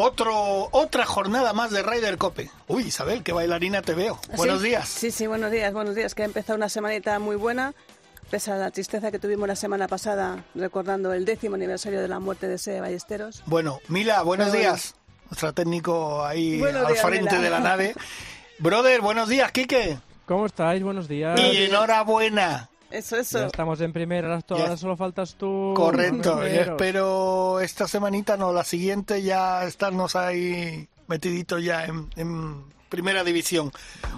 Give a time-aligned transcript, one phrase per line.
[0.00, 2.48] Otro, otra jornada más de Ryder Cope.
[2.68, 4.20] Uy, Isabel, qué bailarina te veo.
[4.36, 4.88] Buenos Sí, días.
[4.88, 6.14] Sí, sí, buenos días, buenos días.
[6.14, 7.74] Que ha empezado una semanita muy buena,
[8.30, 12.20] pese a la tristeza que tuvimos la semana pasada, recordando el décimo aniversario de la
[12.20, 13.42] muerte de Sede Ballesteros.
[13.46, 14.72] Bueno, Mila, buenos Pero bueno.
[14.76, 14.94] días.
[15.30, 17.42] Nuestro técnico ahí Buenos al días, frente Mila.
[17.42, 17.94] de la nave.
[18.60, 19.98] Brother, buenos días, Quique.
[20.26, 20.80] ¿Cómo estáis?
[20.80, 21.40] Buenos días.
[21.40, 22.70] Y enhorabuena.
[22.90, 23.46] Eso, Ya eso.
[23.46, 24.56] estamos en primera, ahora, Ya.
[24.56, 25.74] ahora solo faltas tú.
[25.76, 26.40] Correcto.
[26.40, 33.24] Yo espero esta semanita, no, la siguiente ya estarnos ahí metiditos ya en, en primera
[33.24, 33.70] división.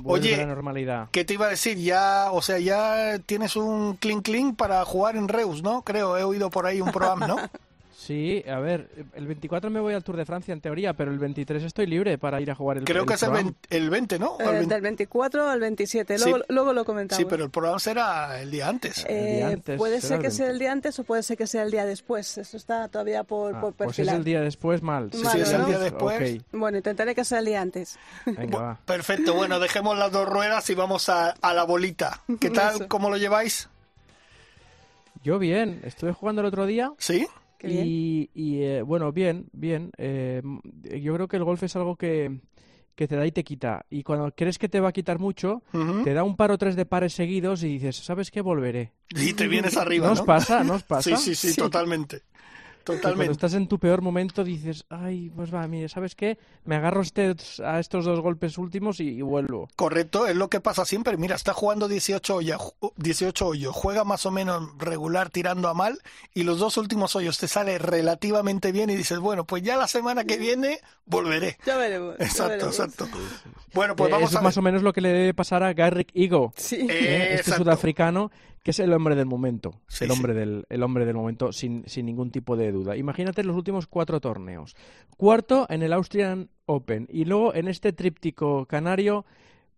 [0.02, 1.08] Vuelve la Oye, normalidad.
[1.10, 1.78] ¿qué te iba a decir?
[1.78, 5.82] Ya, o sea, ya tienes un clean clean para jugar en Reus, ¿no?
[5.82, 7.36] Creo, he oído por ahí un programa, ¿no?
[8.02, 11.18] Sí, a ver, el 24 me voy al Tour de Francia en teoría, pero el
[11.18, 13.44] 23 estoy libre para ir a jugar el Creo el que es el, Pro-Am.
[13.48, 14.30] vein- el 20, ¿no?
[14.36, 14.74] O el Eh, 20.
[14.74, 16.24] del 24 al 27, Sí.
[16.30, 17.18] luego, luego lo comentamos.
[17.18, 19.04] Sí, pero el programa será el día antes.
[19.06, 20.52] Eh, día antes, puede ser el que sea 20.
[20.54, 22.38] el día antes o puede ser que sea el día después.
[22.38, 24.16] Eso está todavía por, Ah, por pues es perfilar.
[24.16, 25.10] el día después, mal.
[25.12, 26.40] Sí, sí, es el día después.
[26.52, 27.98] Bueno, intentaré que sea el día antes.
[28.24, 28.78] venga, va.
[28.86, 32.22] Perfecto, bueno, dejemos las dos ruedas y vamos a, a la bolita.
[32.40, 32.76] ¿Qué tal?
[32.76, 32.88] Eso.
[32.88, 33.68] ¿Cómo lo lleváis?
[35.22, 37.28] Yo bien, estuve jugando el otro día ¿Sí?
[37.60, 37.84] Qué bien.
[37.86, 39.90] y, y, eh, bueno, bien, bien.
[39.98, 40.40] eh,
[40.98, 42.40] yo creo que el golf es algo que,
[42.94, 43.84] que te da y te quita.
[43.90, 45.62] Y cuando crees que te va a quitar mucho,
[46.02, 48.40] te da un par o tres de pares seguidos y dices, ¿sabes qué?
[48.40, 48.92] Volveré.
[49.10, 50.20] Y te vienes arriba, ¿No ¿no?
[50.20, 50.64] os pasa?
[50.64, 51.14] ¿No os pasa?
[51.18, 52.22] Sí, sí, sí, totalmente.
[52.80, 53.32] Que Cuando Totalmente.
[53.32, 56.38] estás en tu peor momento dices, ay, pues va, mire, ¿sabes qué?
[56.64, 59.68] Me agarro este- a estos dos golpes últimos y, y vuelvo.
[59.76, 61.16] Correcto, es lo que pasa siempre.
[61.16, 65.74] Mira, está jugando 18 hoyos, ju- 18 hoyos, juega más o menos regular tirando a
[65.74, 65.98] mal
[66.34, 69.86] y los dos últimos hoyos te sale relativamente bien y dices, bueno, pues ya la
[69.86, 71.58] semana que viene volveré.
[71.66, 72.16] Ya veremos.
[72.18, 72.78] ya Exacto, veremos.
[72.80, 73.08] exacto.
[73.74, 74.48] Bueno, pues Eh, vamos eso a es ver.
[74.48, 76.86] más o menos lo que le debe pasar a Garrick Igo, Sí.
[76.90, 78.30] Eh, este sudafricano,
[78.62, 79.80] que es el hombre del momento.
[79.88, 82.96] Sí, el, hombre del, el hombre del momento, sin, sin ningún tipo de duda.
[82.96, 84.76] Imagínate los últimos cuatro torneos.
[85.16, 89.24] Cuarto en el Austrian Open y luego en este tríptico canario,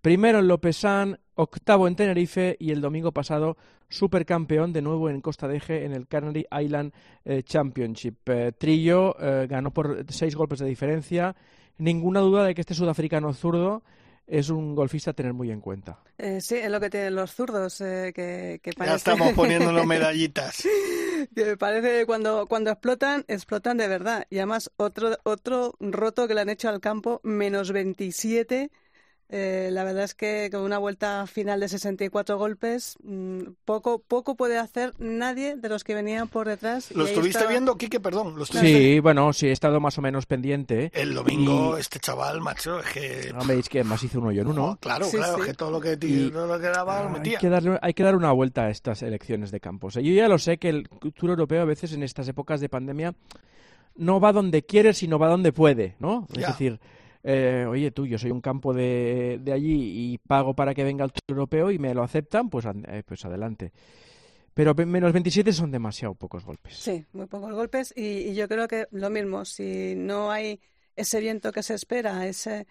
[0.01, 3.57] primero en Lopesan, octavo en Tenerife y el domingo pasado
[3.89, 6.93] supercampeón de nuevo en Costa de Eje en el Canary Island
[7.25, 8.17] eh, Championship.
[8.27, 11.37] Eh, Trillo eh, ganó por seis golpes de diferencia.
[11.79, 13.83] Ninguna duda de que este sudafricano zurdo
[14.27, 15.99] es un golfista a tener muy en cuenta.
[16.19, 18.93] Eh, sí, es lo que tienen los zurdos, eh, que, que parece...
[18.93, 20.67] Ya estamos poniéndonos medallitas.
[21.35, 24.27] que parece que cuando, cuando explotan, explotan de verdad.
[24.31, 28.71] Y además, otro, otro roto que le han hecho al campo, menos 27.
[29.35, 34.35] Eh, la verdad es que con una vuelta final de 64 golpes, mm, poco, poco
[34.37, 36.91] puede hacer nadie de los que venían por detrás.
[36.95, 37.99] ¿Lo estuviste estaba- viendo, Quique?
[37.99, 38.37] Perdón.
[38.37, 40.91] ¿lo estuviste Sí, bueno, sí, he estado más o menos pendiente.
[40.93, 43.33] El domingo, Y- este chaval, macho, es que...
[43.39, 44.67] Hombre, es que más hizo uno yo en uno.
[44.67, 45.41] No, claro, Sí, claro, sí.
[45.41, 47.39] es que todo lo que, Y- todo lo que daba lo Hay metía.
[47.39, 49.95] que, darle, hay que dar una vuelta a estas elecciones de campos.
[49.95, 53.15] Yo ya lo sé que el Tour Europeo a veces en estas épocas de pandemia
[53.97, 56.27] no va donde quiere, sino va donde puede, ¿no?
[56.33, 56.43] Ya.
[56.43, 56.81] Es decir,
[57.25, 61.05] eh, oye tú, yo soy un campo de, de allí y pago para que venga
[61.05, 63.73] el Tour Europeo y me lo aceptan, pues, eh, pues adelante.
[64.55, 66.77] Pero menos 27 son demasiado pocos golpes.
[66.77, 67.95] Sí, muy pocos golpes.
[67.97, 70.61] Y, y yo creo que lo mismo, si no hay
[70.95, 72.67] ese viento que se espera, ese,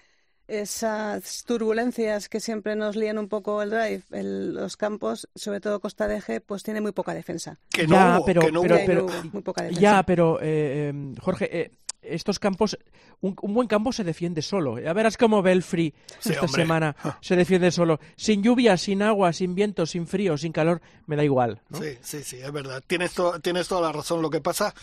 [0.48, 5.80] esas turbulencias que siempre nos lían un poco el drive, el- los campos, sobre todo
[5.80, 7.58] Costa de Eje, pues tiene muy poca defensa.
[7.70, 8.86] Que no Ya, hubo, pero- que no pero- hubo.
[8.86, 9.82] Que no hubo muy poca defensa.
[9.82, 12.78] Ya, pero eh, eh, Jorge, eh, estos campos,
[13.22, 14.80] un, un buen campo se defiende solo.
[14.80, 16.62] Ya verás cómo Belfry Sí, esta hombre.
[16.64, 18.00] semana se defiende solo.
[18.16, 21.62] Sin lluvia, sin agua, sin viento, sin frío, sin calor, me da igual.
[21.70, 21.80] ¿no?
[21.80, 22.84] Sí, sí, sí, es verdad.
[22.86, 24.22] Tienes, to- tienes toda la razón.
[24.22, 24.74] Lo que pasa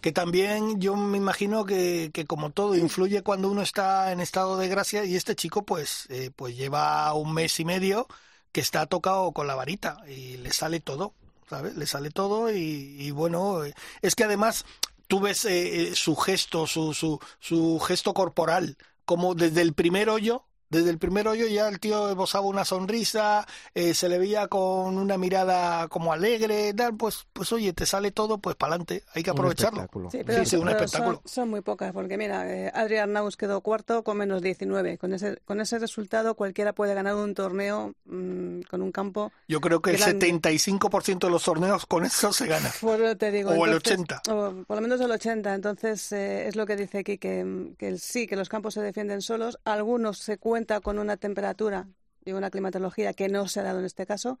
[0.00, 4.56] que también yo me imagino que, que como todo influye cuando uno está en estado
[4.56, 8.06] de gracia y este chico pues, eh, pues lleva un mes y medio
[8.52, 11.14] que está tocado con la varita y le sale todo,
[11.50, 11.76] ¿sabes?
[11.76, 14.64] Le sale todo y, y bueno, eh, es que además
[15.06, 20.08] tú ves eh, eh, su gesto, su, su, su gesto corporal, como desde el primer
[20.10, 24.48] hoyo Desde el primer hoyo ya el tío esbozaba una sonrisa, eh, se le veía
[24.48, 29.02] con una mirada como alegre, tal, pues, pues oye, te sale todo, pues para adelante,
[29.14, 29.80] hay que Un aprovecharlo.
[29.82, 30.10] espectáculo.
[30.10, 31.16] Sí, pero, Sí, sí, un pero espectáculo.
[31.24, 34.98] Son, son muy pocas, porque mira, eh, Adrián Naus quedó cuarto con menos 19.
[34.98, 39.32] Con ese, con ese resultado cualquiera puede ganar un torneo mm, con un campo.
[39.48, 40.26] Yo creo que el grande.
[40.32, 42.70] 75% de los torneos con eso se gana.
[42.80, 44.22] Por, te digo, O el entonces- 80.
[44.32, 45.54] o por lo menos el 80.
[45.54, 48.80] Entonces, eh, es lo que dice aquí, que, que el- sí, que los campos se
[48.82, 49.58] defienden solos.
[49.64, 51.86] Algunos se cuenta con una temperatura
[52.24, 54.38] y una climatología que no se ha dado en este caso.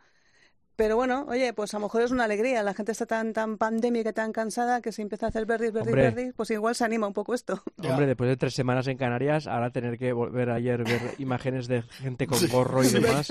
[0.74, 2.62] Pero bueno, oye, pues a lo mejor es una alegría.
[2.62, 5.72] La gente está tan, tan pandémica, y tan cansada, que si empieza a hacer verdis,
[5.72, 6.02] verdis, Hombre.
[6.10, 7.62] verdis, pues igual se anima un poco esto.
[7.76, 7.90] Ya.
[7.90, 11.82] Hombre, después de tres semanas en Canarias, ahora tener que volver ayer ver imágenes de
[11.82, 12.98] gente con gorro y Sí.
[12.98, 13.30] demás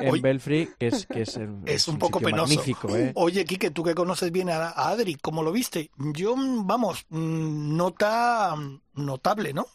[0.00, 0.20] en Oye.
[0.20, 2.54] Belfry, que es, que es, Es un poco sitio penoso.
[2.54, 3.12] magnífico, ¿eh?
[3.14, 5.90] Oye, Quique, tú que conoces bien a, a Adri, ¿cómo lo viste?
[5.96, 9.66] Yo, vamos, mm, nota mm, notable, ¿no?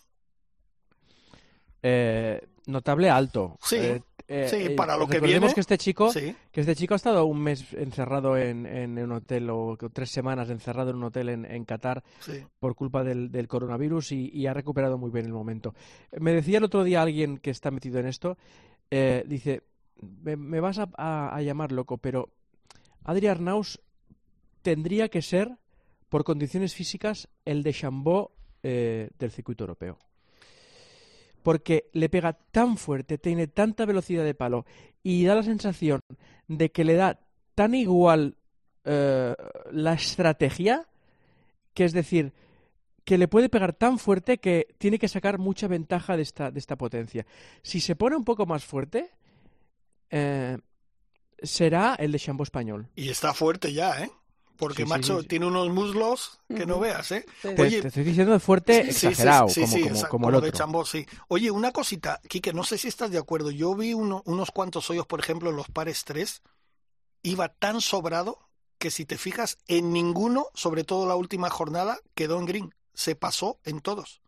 [1.84, 3.58] Eh, notable alto.
[3.62, 5.52] Sí, Eh, eh, sí, para lo que viene.
[5.54, 6.34] que este chico Sí.
[6.52, 10.50] que este chico ha estado un mes encerrado en, en un hotel o tres semanas
[10.50, 12.44] encerrado en un hotel en, en Qatar Sí.
[12.60, 15.74] por culpa del, del coronavirus y, y ha recuperado muy bien el momento.
[16.20, 18.38] Me decía el otro día alguien que está metido en esto,
[18.92, 19.64] eh, dice,
[20.22, 22.30] me, me vas a, a- a llamar loco, pero
[23.04, 23.82] Adri Arnaus
[24.62, 25.58] tendría que ser,
[26.10, 28.32] por condiciones físicas, el de Chambó
[28.64, 29.98] eh, del circuito europeo.
[31.44, 34.66] Porque le pega tan fuerte, tiene tanta velocidad de palo
[35.04, 36.02] y da la sensación
[36.48, 37.20] de que le da
[37.56, 38.36] tan igual
[38.86, 39.36] eh,
[39.72, 40.88] la estrategia
[41.74, 42.34] que es decir,
[43.04, 46.60] que le puede pegar tan fuerte que tiene que sacar mucha ventaja de esta, de
[46.60, 47.26] esta potencia.
[47.62, 49.12] Si se pone un poco más fuerte,
[50.10, 50.58] eh,
[51.42, 52.88] será el de Chambo español.
[52.96, 54.12] Y está fuerte ya, ¿eh?
[54.62, 55.28] Porque, Sí, macho, sí, sí.
[55.28, 57.26] tiene unos muslos que no veas, ¿eh?
[57.42, 60.08] Te, Oye, te estoy diciendo de fuerte Sí, sí, exagerado, sí, como, sí, como, esa-
[60.10, 60.52] como el de otro.
[60.52, 61.08] Chambó, sí.
[61.30, 63.50] Oye, una cosita, Quique, no sé si estás de acuerdo.
[63.50, 66.44] Yo vi uno- unos cuantos hoyos, por ejemplo, en los pares 3,
[67.24, 68.38] iba tan sobrado
[68.78, 72.76] que si te fijas, en ninguno, sobre todo la última jornada, quedó en green.
[72.94, 74.22] Se pasó en todos.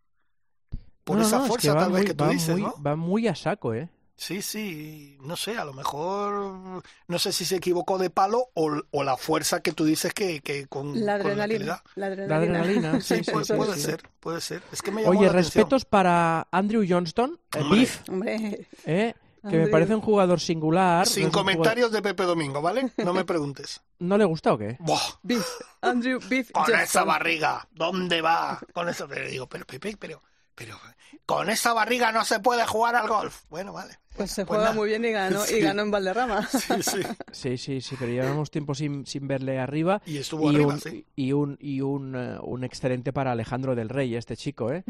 [1.04, 2.62] Por No, esa no, es fuerza, va tal vez muy- que tú va dices, muy,
[2.64, 2.74] ¿no?
[2.84, 3.88] Va muy a saco, ¿eh?
[4.16, 8.72] Sí, sí, no sé, a lo mejor, no sé si se equivocó de palo o,
[8.92, 11.84] o la fuerza que tú dices que, que con, La con adrenalina.
[11.96, 13.02] La adrenalina.
[13.02, 13.82] sí, puede, sí, puede sí.
[13.82, 14.62] ser, puede ser.
[14.72, 15.64] Es que me llamó Oye, la atención.
[15.64, 17.60] respetos para Andrew Johnston, eh,
[18.08, 18.68] Hombre.
[18.86, 19.14] Eh,
[19.50, 21.06] que me parece un jugador singular.
[21.06, 22.92] Sin no comentarios de Pepe Domingo, ¿vale?
[22.98, 23.82] No me preguntes.
[24.00, 24.78] ¿No le gusta o qué?
[25.24, 25.46] Biff,
[25.82, 26.82] Andrew Biff con Johnston.
[26.82, 28.60] esa barriga, ¿dónde va?
[28.74, 30.22] Con eso te digo, pero Pepe, pero,
[30.56, 30.80] pero,
[31.26, 33.44] con esa barriga no se puede jugar al golf.
[33.50, 34.00] Bueno, vale.
[34.16, 34.76] Pues se Pues juega nada.
[34.76, 35.56] muy bien y ganó, Sí.
[35.56, 36.48] y ganó en Valderrama.
[36.52, 37.02] Sí, sí.
[37.32, 40.02] Sí, sí, sí, pero llevamos tiempo sin, sin verle arriba.
[40.06, 41.06] Y estuvo y arriba, un, sí.
[41.16, 44.84] y un y un, eh, un excelente para Alejandro del Rey, este chico, ¿eh?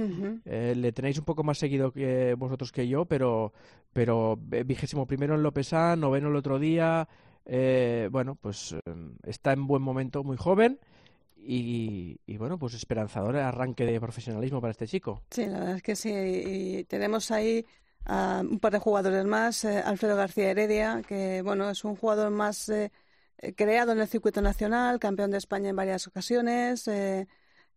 [0.46, 3.54] Eh, le tenéis un poco más seguido que vosotros que yo, pero
[3.94, 7.08] pero eh, vigésimo primero en Lopesán, noveno el otro día,
[7.46, 8.75] eh, bueno, pues
[9.25, 10.80] está en buen momento, muy joven
[11.46, 15.24] y, y, bueno, pues esperanzador arranque de profesionalismo para este chico.
[15.30, 16.10] Sí, la verdad es que sí.
[16.14, 17.66] Y tenemos ahí
[18.08, 19.64] un par de jugadores más.
[19.66, 22.92] eh, Alfredo García Heredia, que bueno, es un jugador más eh,
[23.56, 26.88] creado en el circuito nacional, campeón de España en varias ocasiones.
[26.88, 27.28] eh,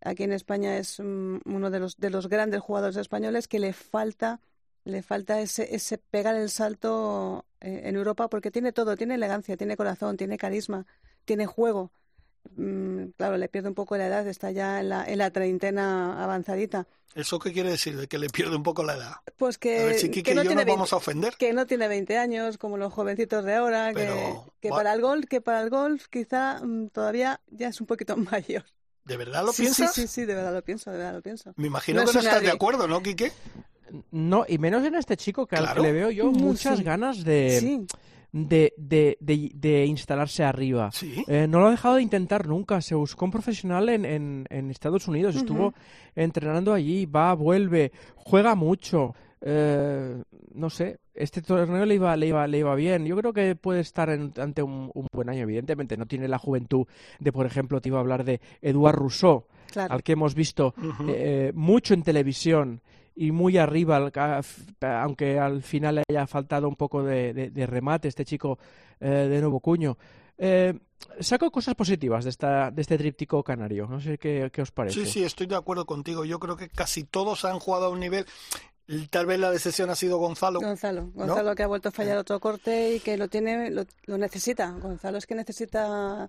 [0.00, 3.73] aquí en España es mm, uno de los, de los grandes jugadores españoles que le
[3.73, 4.40] falta,
[4.84, 9.56] le falta ese, ese pegar el salto eh, en Europa porque tiene todo, tiene elegancia,
[9.56, 10.87] tiene corazón, tiene carisma,
[11.25, 11.93] tiene juego.
[12.56, 16.22] Mm, claro, le pierde un poco la edad, está ya en la, en la treintena
[16.22, 16.87] avanzadita.
[17.14, 17.96] ¿Eso qué quiere decir?
[17.96, 19.12] De que le pierde un poco la edad.
[19.38, 21.34] Pues que, A ver si que no y yo tiene nos 20 vamos a ofender.
[21.38, 24.93] que no tiene 20 años como los jovencitos de ahora, que- Pero, que, va- para
[24.93, 28.65] el golf, que para el golf quizá mm, todavía ya es un poquito mayor.
[29.05, 29.94] ¿De verdad lo sí, piensas?
[29.94, 31.53] Sí, sí, sí, de verdad lo pienso, de verdad lo pienso.
[31.56, 33.32] Me imagino No que no estás de acuerdo, ¿no, Quique?
[34.10, 36.84] No, y menos en este chico que al que le veo yo muchas sí.
[36.84, 37.86] ganas de, Sí,
[38.32, 40.90] de, de, de, de instalarse arriba.
[40.92, 41.24] Sí.
[41.26, 42.80] Eh, no lo ha dejado de intentar nunca.
[42.80, 45.36] Se buscó un profesional en, en, en Estados Unidos.
[45.36, 45.74] Estuvo
[46.14, 49.14] entrenando allí, va, vuelve, juega mucho.
[49.40, 50.22] Eh,
[50.54, 53.04] no sé, este torneo le iba, le, iba, le iba bien.
[53.04, 55.42] Yo creo que puede estar en- ante un, un buen año.
[55.42, 56.86] Evidentemente, no tiene la juventud
[57.20, 59.94] de, por ejemplo, te iba a hablar de Eduard Rousseau, claro.
[59.94, 60.74] al que hemos visto
[61.08, 62.80] eh, mucho en televisión
[63.17, 67.32] y muy arriba, al- a- f- aunque al final le haya faltado un poco de,
[67.35, 68.58] de- de remate este chico
[69.01, 69.96] eh, de Nuevo Cuño.
[70.39, 70.79] Eh,
[71.20, 73.87] saco cosas positivas de, esta, de este tríptico canario.
[73.89, 75.05] No sé qué, qué os parece.
[75.05, 76.25] Sí, sí, estoy de acuerdo contigo.
[76.27, 78.27] Yo creo que casi todos han jugado a un nivel.
[79.11, 80.61] Tal vez la decepción ha sido Gonzalo.
[80.61, 84.19] Gonzalo, Gonzalo que ha vuelto a fallar otro corte y que lo tiene, lo, lo
[84.19, 84.70] necesita.
[84.70, 86.29] Gonzalo es que necesita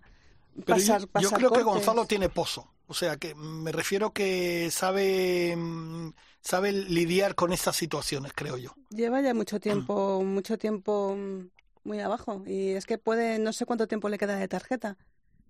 [0.56, 1.62] Pero pasar, yo, yo pasar creo que.
[1.64, 2.72] Gonzalo tiene pozo.
[2.88, 6.10] O sea, que me refiero que sabe, mm,
[6.42, 8.72] sabe lidiar con estas situaciones, creo yo.
[8.90, 11.50] Lleva ya mucho tiempo, mucho tiempo mm,
[11.84, 14.98] muy abajo y es que puede, no sé cuánto tiempo le queda de tarjeta.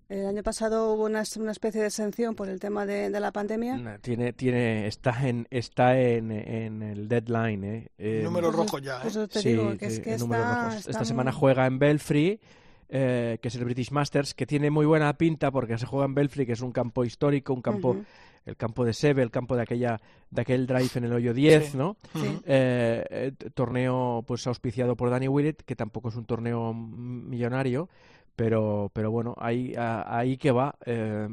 [0.08, 3.30] El año pasado hubo una, una especie de exención por el tema de, de la
[3.30, 3.98] pandemia.
[4.00, 7.88] Tiene, tiene, está en, está en, en el deadline, ¿eh?
[7.98, 9.28] Eh, Número Pues rojo ya, pues ¿eh?
[9.28, 10.76] te sí, digo que es sí, que en números está, rojos.
[10.78, 12.40] está Esta muy- semana juega en Belfry,
[12.88, 16.14] eh, que es el British Masters, que tiene muy buena pinta porque se juega en
[16.14, 17.98] Belfry, que es un campo histórico, un campo.
[18.48, 20.00] El campo de Seve, el campo de aquella,
[20.30, 21.76] de aquel drive en el hoyo 10, Sí.
[21.76, 21.96] ¿no?
[22.14, 22.40] Sí.
[22.46, 27.88] Eh, eh, torneo pues auspiciado por Danny Willett, que tampoco es un torneo millonario,
[28.36, 30.74] pero, pero bueno, ahí, a- ahí que va.
[30.86, 31.28] eh,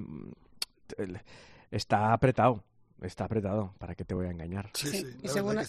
[1.72, 2.64] está apretado,
[3.02, 4.70] está apretado, ¿para qué te voy a engañar?
[4.74, 5.28] Sí, Sí, sí, y,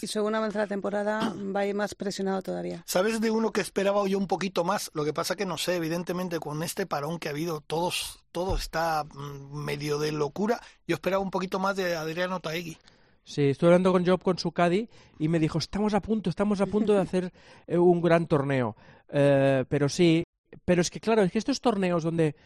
[0.08, 2.82] según, y avance la temporada va a ir más presionado todavía.
[2.86, 4.90] ¿Sabes de uno que esperaba yo un poquito más?
[4.94, 8.56] Lo que pasa que no sé, evidentemente con este parón que ha habido, todos, todo
[8.56, 10.60] está mm, medio de locura.
[10.86, 12.78] Yo esperaba un poquito más de Adriano Taegui.
[13.24, 16.60] Sí, estuve hablando con Job con su caddy y me dijo, estamos a punto, estamos
[16.60, 17.32] a punto de hacer
[17.66, 18.76] eh, un gran torneo.
[19.08, 20.22] Eh, pero sí,
[20.64, 22.36] pero es que claro, es que estos torneos donde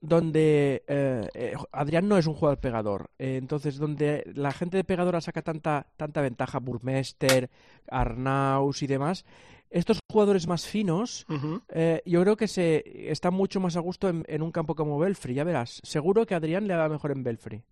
[0.00, 4.84] donde eh, eh, Adrián no es un jugador pegador, eh, entonces donde la gente de
[4.84, 7.50] pegadora saca tanta tanta ventaja, Burmester,
[7.88, 9.24] Arnaus y demás,
[9.68, 11.26] estos jugadores más finos,
[11.68, 14.98] eh, yo creo que se está mucho más a gusto en, en un campo como
[14.98, 15.80] Belfry, ya verás.
[15.84, 17.62] Seguro que Adrián le va mejor en Belfry.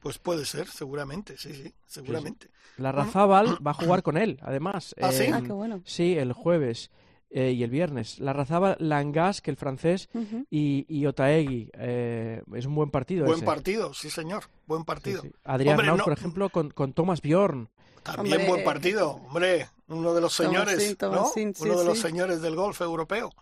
[0.00, 2.48] Pues puede ser, seguramente, sí, sí, seguramente.
[2.78, 4.94] La Razábal va a jugar con él, además.
[5.02, 5.24] ¿Ah, sí?
[5.24, 5.80] en- Ah, qué bueno.
[5.84, 6.90] Sí, el jueves
[7.36, 8.20] eh, y el viernes.
[8.20, 10.08] La Razábal, Langas, que el francés,
[10.50, 11.68] y, y Otaegui.
[11.74, 13.44] eh, es un buen partido Buen ese.
[13.46, 15.20] partido, sí señor, buen partido.
[15.22, 15.32] sí.
[15.42, 17.68] Adrián Hombre, Naus, no- por ejemplo, con, con Thomas Bjorn.
[18.04, 21.54] También Hombre, buen partido, hombre, uno de los señores, Tomasín, ¿no?
[21.54, 23.32] Sí, uno de los señores del golf europeo.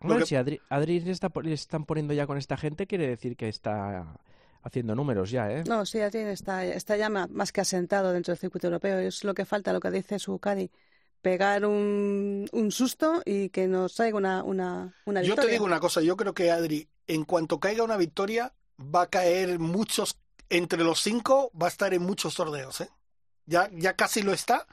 [0.00, 3.06] Hombre, que- si Adri, Adri le, está, le están poniendo ya con esta gente, quiere
[3.06, 4.18] decir que está
[4.62, 5.62] haciendo números ya, ¿eh?
[5.68, 8.98] No, sí, Adrián está, está ya más que asentado dentro del circuito europeo.
[8.98, 10.70] Es lo que falta, lo que dice su Cadi.
[11.26, 15.48] Pegar un, un susto y que nos traiga una, una, una Yo victoria.
[15.48, 19.10] te digo una cosa, yo creo que Adri, en cuanto caiga una victoria, va a
[19.10, 20.18] caer muchos,
[20.50, 22.90] entre los cinco, va a estar en muchos torneos, ¿eh?
[23.46, 24.66] Ya, ya casi lo está.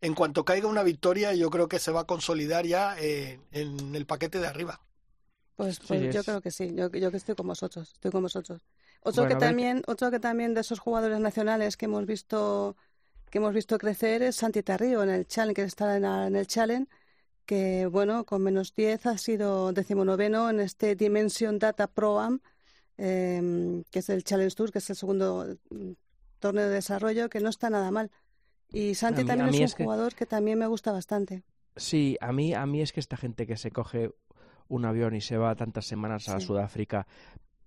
[0.00, 3.94] En cuanto caiga una victoria, yo creo que se va a consolidar ya eh, en
[3.96, 4.80] el paquete de arriba.
[5.56, 8.10] Pues, Sí, pues yo es- creo que sí, yo, yo que estoy con vosotros, estoy
[8.10, 8.62] con vosotros.
[9.02, 12.76] Otro Bueno, que también, otro que también de esos jugadores nacionales que hemos visto,
[13.30, 16.88] que hemos visto crecer es Santi Tarrío en el Challenge, que está en, el Challenge,
[17.46, 22.40] que bueno, con menos 10 ha sido decimonoveno en este Dimension Data Pro Am,
[22.98, 25.92] eh, que es el Challenge Tour, que es el segundo mm,
[26.38, 28.10] torneo de desarrollo, que no está nada mal.
[28.72, 31.42] Y Santi mí- también es un que- jugador que también me gusta bastante.
[31.76, 34.10] Sí, a mí, a mí es que esta gente que se coge
[34.68, 36.46] un avión y se va tantas semanas a Sí.
[36.46, 37.06] Sudáfrica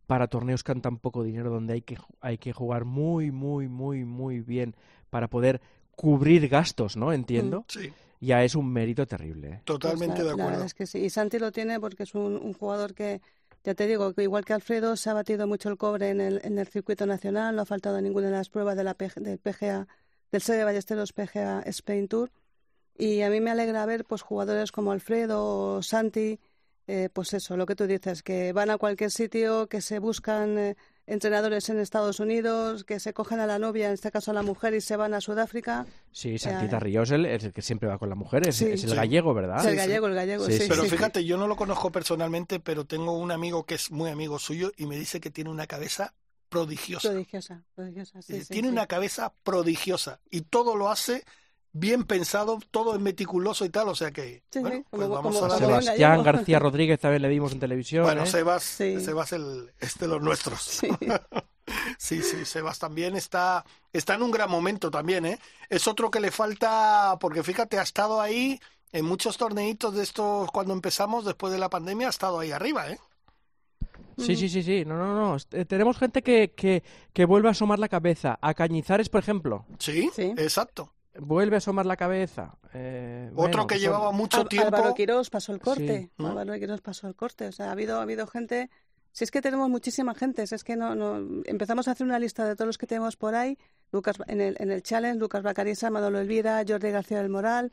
[0.08, 4.04] para torneos con tan poco dinero donde hay que, hay que jugar muy, muy, muy,
[4.06, 4.76] muy bien
[5.14, 5.62] para poder
[5.96, 7.14] cubrir gastos, ¿no?
[7.14, 7.66] Entiendo.
[7.68, 9.48] Sí, Ya es un mérito terrible.
[9.50, 9.62] ¿eh?
[9.64, 10.50] totalmente Pues la, de la acuerdo.
[10.52, 11.00] verdad es que sí.
[11.00, 13.22] Y Santi lo tiene porque es un, un jugador que,
[13.64, 16.42] ya te digo, que igual que Alfredo, se ha batido mucho el cobre en el,
[16.44, 19.22] en el circuito nacional, no ha faltado en ninguna de las pruebas de la PG
[19.22, 19.88] del PGA,
[20.32, 22.32] del Sede Ballesteros PGA Spain Tour.
[22.98, 25.46] Y a mí me alegra ver pues jugadores como Alfredo
[25.78, 26.40] o Santi,
[26.88, 30.58] eh, pues eso, lo que tú dices, que van a cualquier sitio, que se buscan
[30.58, 34.34] eh, entrenadores en Estados Unidos, que se cogen a la novia, en este caso a
[34.34, 35.86] la mujer, y se van a Sudáfrica.
[36.12, 38.84] Sí, Santita Ríos es el, el que siempre va con la mujer, es, Sí, es
[38.84, 38.96] el sí.
[38.96, 39.60] gallego, ¿verdad?
[39.60, 40.60] Es el gallego, el gallego, Sí, sí.
[40.60, 40.66] sí.
[40.70, 40.90] Pero sí.
[40.90, 44.72] fíjate, yo no lo conozco personalmente, pero tengo un amigo que es muy amigo suyo
[44.78, 46.14] y me dice que tiene una cabeza
[46.50, 47.10] prodigiosa.
[47.10, 48.72] Prodigiosa, prodigiosa, sí, Dice, sí, tiene sí.
[48.72, 51.24] una cabeza prodigiosa y todo lo hace
[51.76, 55.16] bien pensado, todo es meticuloso y tal, o sea que Sí, bueno, sí, pues como-
[55.16, 55.82] vamos como- a darle.
[55.82, 56.24] Sebastián.
[56.24, 58.04] García Rodríguez también le vimos en televisión.
[58.06, 58.28] Bueno, ¿eh?
[58.28, 59.00] Sebas, Sí.
[59.02, 60.62] Sebas el, es de los nuestros.
[60.62, 60.88] Sí.
[61.98, 63.64] Sí, sí, Sebas también está,
[63.94, 65.40] está en un gran momento también, ¿eh?
[65.70, 68.60] Es otro que le falta, porque fíjate, ha estado ahí
[68.92, 72.90] en muchos torneitos de estos cuando empezamos, después de la pandemia, ha estado ahí arriba,
[72.92, 73.00] ¿eh?
[74.18, 74.84] Sí, sí, sí, sí.
[74.86, 75.38] No, no, no.
[75.52, 78.38] Eh, tenemos gente que, que, que vuelve a asomar la cabeza.
[78.42, 79.66] A Cañizares, por ejemplo.
[79.80, 80.34] Sí, Sí.
[80.38, 80.93] exacto.
[81.20, 82.56] Vuelve a asomar la cabeza.
[82.74, 84.76] Eh, Otro bueno, que son- llevaba mucho Al- tiempo.
[84.76, 86.10] Álvaro Quirós pasó el corte.
[86.18, 86.24] Sí.
[86.26, 87.48] Álvaro Quirós pasó el corte.
[87.48, 88.70] O sea, ha habido, ha habido gente.
[89.12, 92.18] Si es que tenemos muchísima gente, si es que no, no empezamos a hacer una
[92.18, 93.60] lista de todos los que tenemos por ahí.
[93.92, 97.72] Lucas en el, en el challenge, Lucas Bacarisa, Manolo Elvira, Jordi García del Moral.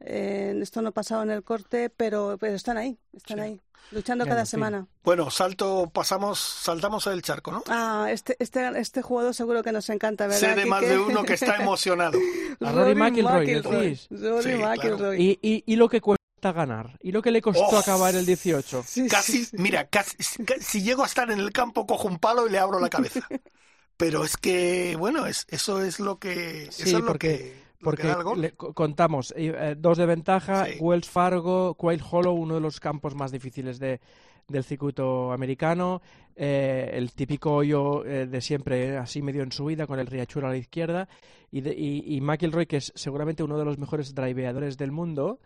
[0.00, 3.42] Eh, esto no ha pasado en el corte, pero, pero están ahí, están Sí.
[3.42, 3.60] ahí,
[3.92, 4.86] luchando Bueno, cada semana.
[5.02, 7.62] Bueno, salto, pasamos, saltamos el charco, ¿no?
[7.68, 10.40] Ah, este, este, este jugador seguro que nos encanta, ¿verdad?
[10.40, 12.18] Sé de más de uno que está emocionado.
[12.60, 13.60] A Rory McIlroy.
[13.62, 14.54] Rory Sí.
[14.62, 15.22] McIlroy.
[15.22, 16.98] Y, y, y lo que cuesta ganar.
[17.02, 17.78] Y lo que le costó Oh.
[17.78, 18.84] acabar el 18.
[18.86, 19.56] Sí, Casi, sí, sí.
[19.58, 22.58] mira, casi, ca- si llego a estar en el campo, cojo un palo y le
[22.58, 23.20] abro la cabeza.
[23.96, 27.65] Pero es que, bueno, es, eso es lo que, Sí, eso es lo porque- que
[27.82, 28.02] Porque
[28.36, 30.78] le- co- contamos eh, eh, dos de ventaja, Sí.
[30.80, 34.00] Wells Fargo, Quail Hollow, uno de los campos más difíciles de,
[34.48, 36.00] del circuito americano,
[36.36, 40.52] eh, el típico hoyo eh, de siempre, así medio en subida, con el riachuelo a
[40.52, 41.08] la izquierda,
[41.50, 45.38] y, de- y, y McIlroy, que es seguramente uno de los mejores driveadores del mundo,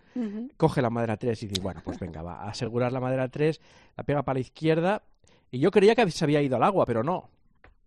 [0.56, 3.60] coge la madera 3 y dice, bueno, pues venga, va a asegurar la madera 3,
[3.96, 5.02] la pega para la izquierda,
[5.50, 7.28] y yo creía que se había ido al agua, pero no.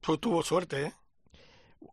[0.02, 0.94] Pues tuvo suerte, ¿eh?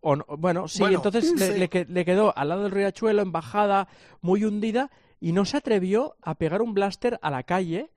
[0.03, 1.33] Bueno, sí, entonces.
[1.59, 3.89] Le, quedó al lado del riachuelo, en bajada,
[4.21, 7.91] muy hundida, y no se atrevió a pegar un blaster a la calle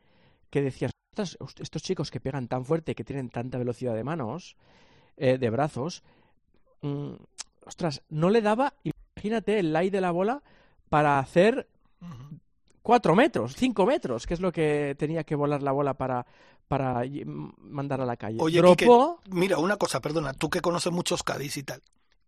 [0.50, 4.56] que decías, estos, estos chicos que pegan tan fuerte, que tienen tanta velocidad de manos,
[5.18, 6.04] eh, de brazos,
[6.82, 7.14] mm,
[7.66, 10.44] ostras, no le daba, imagínate el light de la bola
[10.90, 11.68] para hacer.
[12.84, 16.26] 4 metros, 5 metros, que es lo que tenía que volar la bola para,
[16.68, 17.02] para
[17.58, 18.38] mandar a la calle.
[18.40, 19.22] Oye, Dropó...
[19.30, 21.82] Mira, una cosa, perdona, tú que conoces muchos Cádiz y tal,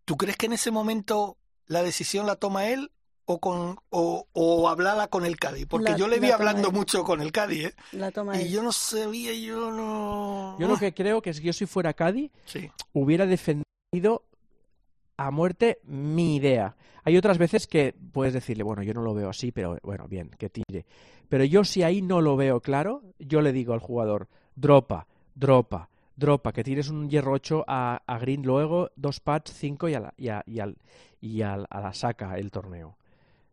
[0.05, 2.91] ¿tú crees que en ese momento la decisión la toma él
[3.25, 5.67] o con o, o hablada con el Cádiz?
[5.67, 7.75] Porque yo le vi hablando mucho con el Cádiz, ¿eh?
[7.91, 10.55] La toma y yo no sabía, yo no...
[10.57, 12.31] Yo lo que creo que es que yo si fuera Cádiz,
[12.93, 14.23] hubiera defendido
[15.17, 16.75] a muerte mi idea.
[17.03, 20.29] Hay otras veces que puedes decirle, bueno, yo no lo veo así, pero bueno, bien,
[20.37, 20.85] que tire.
[21.29, 25.89] Pero yo si ahí no lo veo claro, yo le digo al jugador, dropa, dropa,
[26.15, 29.99] dropa, que tires un hierro 8 a, a green luego, dos pads, cinco y, a
[29.99, 30.77] la, y, a, y, al,
[31.21, 32.97] y al- a la saca el torneo.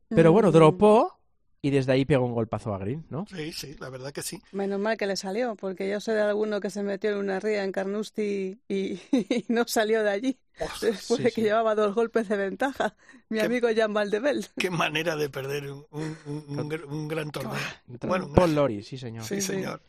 [0.08, 1.18] Pero bueno, Mm, dropó
[1.62, 3.24] y desde ahí pegó un golpazo a green, ¿no?
[3.28, 4.42] sí, sí, la verdad que sí.
[4.52, 7.38] Menos mal que le salió, porque yo sé de alguno que se metió en una
[7.40, 10.38] ría en Carnoustie y, y no salió de allí.
[10.80, 11.42] Después sí, de que sí.
[11.42, 12.94] llevaba dos golpes de ventaja.
[13.28, 14.46] Mi Qué- amigo Jan Valdebel.
[14.58, 17.54] Qué manera de perder un, un- un- un gr- un gran torneo.
[18.06, 19.24] Bueno, Paul Lori, sí señor.
[19.24, 19.46] sí, sí, sí.
[19.54, 19.80] señor.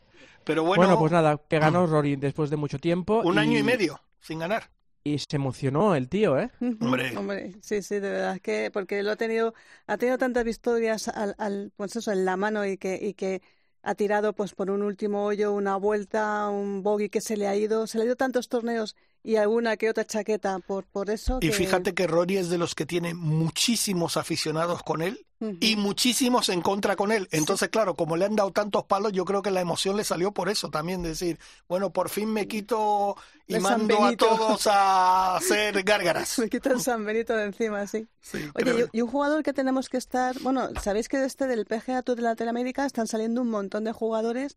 [0.44, 3.20] Pero Bueno, bueno, pues nada, que ganó Rory después de mucho tiempo.
[3.24, 4.70] un año y medio sin ganar.
[5.06, 6.50] Y se emocionó el tío, ¿eh?
[6.80, 7.14] Hombre.
[7.16, 9.52] Hombre, sí, sí, de verdad que porque lo ha tenido,
[9.86, 13.42] ha tenido tantas victorias al, al, pues eso, en la mano y que, y que
[13.82, 17.54] ha tirado pues por un último hoyo, una vuelta, un bogey que se le ha
[17.54, 21.38] ido, se le ha ido tantos torneos y alguna que otra chaqueta por, por eso.
[21.40, 25.26] Y que- fíjate que Rory es de los que tiene muchísimos aficionados con él
[25.60, 27.28] y muchísimos en contra con él.
[27.30, 30.32] Entonces, claro, como le han dado tantos palos, yo creo que la emoción le salió
[30.32, 31.38] por eso también, de decir,
[31.68, 36.38] bueno, por fin me quito y mando a todos a hacer gárgaras.
[36.38, 38.06] Me quita el San Benito de encima, sí.
[38.22, 41.66] Sí, Oye, y, y un jugador que tenemos que estar, bueno, sabéis que este del
[41.66, 44.56] PGA Tour de Latinoamérica están saliendo un montón de jugadores,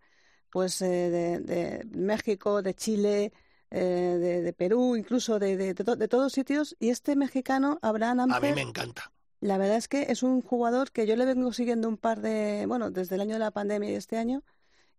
[0.51, 3.33] pues eh, de, de México, de Chile,
[3.71, 6.75] eh, de, de Perú, incluso de, de, de to- de todos sitios.
[6.79, 9.11] Y este mexicano, Abraham a mí Amper, me encanta.
[9.41, 12.65] la verdad es que es un jugador que yo le vengo siguiendo un par de,
[12.67, 14.43] bueno, desde el año de la pandemia y este año,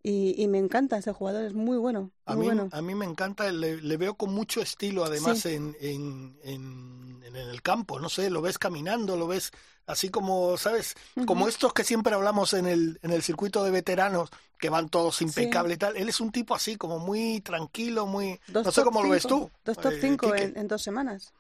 [0.03, 2.69] y, y me encanta ese jugador, es muy bueno, A muy mí, bueno.
[2.73, 5.55] a mí me encanta, le, le veo con mucho estilo además Sí.
[5.55, 9.51] en, en, en, en el campo, no sé, lo ves caminando, lo ves
[9.87, 10.95] así como, ¿sabes?
[11.27, 15.23] Como estos que siempre hablamos en el, en el circuito de veteranos, que van todos
[15.23, 15.97] impecables y tal.
[15.97, 18.39] Él es un tipo así, como muy tranquilo, muy...
[18.49, 19.51] Dos no sé cómo lo ves cinco, tú.
[19.65, 20.43] Dos top eh, 5 Quique.
[20.45, 21.33] en, en dos semanas.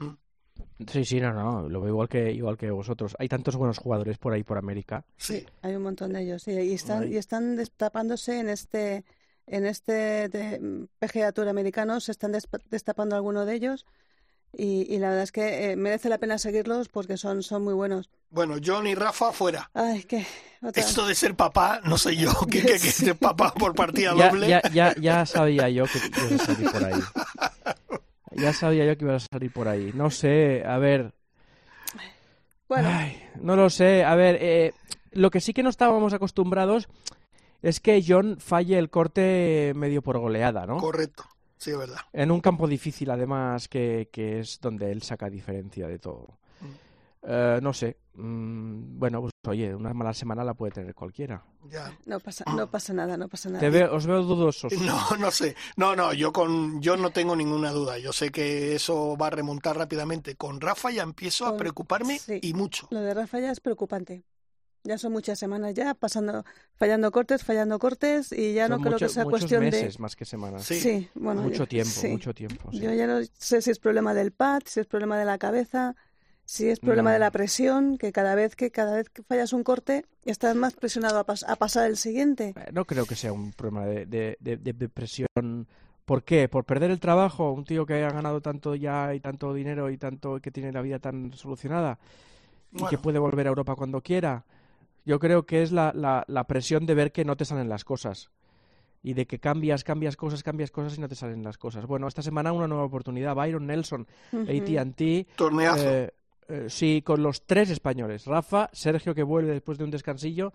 [0.90, 3.16] Sí, sí, no, no, lo veo igual que, igual que vosotros.
[3.18, 5.05] Hay tantos buenos jugadores por ahí, por América.
[5.16, 5.44] Sí.
[5.62, 7.14] Hay un montón de ellos, sí, y están, Ay.
[7.14, 9.05] y están destapándose en este,
[9.47, 12.33] en este de- PGA Tour americano, se están
[12.71, 13.87] destapando algunos de ellos,
[14.57, 17.75] y, y la verdad es que eh, merece la pena seguirlos porque son, son muy
[17.75, 18.09] buenos.
[18.31, 19.71] Bueno, John y Rafa fuera.
[19.75, 20.07] Ay,
[20.62, 24.14] otra- Esto de ser papá, no sé yo, que, que, que ser papá por partida
[24.16, 24.49] Ya, doble.
[24.49, 27.01] ya, ya, ya sabía yo que ibas a salir por ahí.
[28.40, 29.92] Ya sabía yo que ibas a salir por ahí.
[29.94, 31.12] No sé, a ver.
[32.68, 34.05] Bueno, Ay, no lo sé.
[34.05, 34.72] A ver, eh,
[35.12, 36.88] lo que sí que no estábamos acostumbrados
[37.62, 40.77] es que John falle el corte medio por goleada, ¿no?
[40.77, 41.24] Correcto,
[41.57, 41.98] sí, es verdad.
[42.12, 46.38] En un campo difícil, además, que, que es donde él saca diferencia de todo.
[47.22, 47.96] Eh, no sé.
[48.14, 51.42] Mm, bueno, pues oye, una mala semana la puede tener cualquiera.
[51.70, 51.96] Ya.
[52.07, 53.61] no pasa, no pasa nada, no pasa nada.
[53.61, 54.72] Te veo, os veo dudosos.
[54.81, 55.54] No, no sé.
[55.76, 57.98] No, no, yo con yo no tengo ninguna duda.
[57.98, 60.37] Yo sé que eso va a remontar rápidamente.
[60.37, 62.38] Con Rafa ya empiezo a preocuparme sí.
[62.42, 62.88] y mucho.
[62.90, 64.24] Lo de Rafa ya es preocupante.
[64.85, 66.44] Ya son muchas semanas ya pasando,
[66.76, 69.98] fallando cortes, fallando cortes, y ya Son no creo mucho- que sea muchos cuestión meses
[69.98, 70.64] más que semanas.
[70.64, 70.74] Sí.
[70.74, 70.81] de...
[70.81, 72.09] Sí, bueno, mucho yo- tiempo, sí.
[72.09, 72.70] mucho tiempo.
[72.70, 72.78] sí.
[72.81, 75.94] Yo ya no sé si es problema del pad, si es problema de la cabeza,
[76.50, 77.14] si es problema No.
[77.14, 80.72] de la presión, que cada vez que cada vez que fallas un corte estás más
[80.72, 82.54] presionado a, pas- a pasar el siguiente.
[82.56, 85.66] Eh, No creo que sea un problema de, de, de- de depresión.
[86.06, 86.48] ¿Por qué?
[86.48, 87.52] ¿Por perder el trabajo?
[87.52, 90.80] Un tío que ha ganado tanto ya y tanto dinero y tanto que tiene la
[90.80, 91.98] vida tan solucionada
[92.72, 94.46] y que puede volver a Europa cuando quiera.
[95.04, 97.84] Yo creo que es la, la, la presión de ver que no te salen las
[97.84, 98.30] cosas.
[99.02, 101.84] Y de que cambias, cambias cosas, cambias cosas y no te salen las cosas.
[101.87, 103.34] Bueno, esta semana una nueva oportunidad.
[103.37, 104.42] Byron Nelson, Ujú.
[104.42, 105.78] AT&T, Torneazo.
[105.78, 106.11] eh,
[106.48, 108.24] eh, sí, con los tres españoles.
[108.26, 110.52] Rafa, Sergio que vuelve después de un descansillo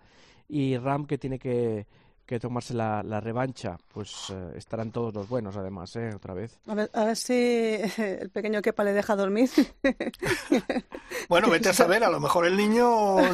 [0.48, 1.86] y Ram que tiene que,
[2.26, 3.78] que tomarse la, la revancha.
[3.92, 6.10] Pues eh, estarán todos los buenos además, ¿eh?
[6.14, 6.58] Otra vez.
[6.66, 7.32] A ver, a ver si
[7.96, 9.48] el pequeño Kepa le deja dormir.
[11.28, 12.84] Bueno, vete a saber, a lo mejor el niño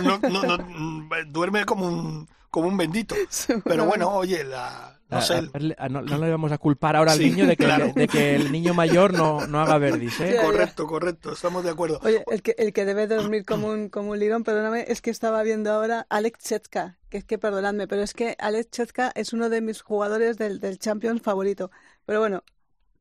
[0.02, 3.14] no, no- no- duerme como un, como un bendito.
[3.64, 6.58] Pero bueno, oye, la, no A- sé, a verle- a- no, no le vamos a
[6.58, 7.92] culpar ahora al Sí, niño de que, claro.
[7.94, 10.36] de que el niño mayor no, no haga verdis, ¿eh?
[10.42, 11.98] Correcto, correcto, estamos de acuerdo.
[12.02, 15.10] Oye, el que, el que debe dormir como un, como un lirón, perdóname, es que
[15.10, 19.32] estaba viendo ahora Alex Chetka, que es que perdonadme, pero es que Alex Chetka es
[19.32, 21.70] uno de mis jugadores del, del Champions favorito.
[22.06, 22.44] Pero bueno,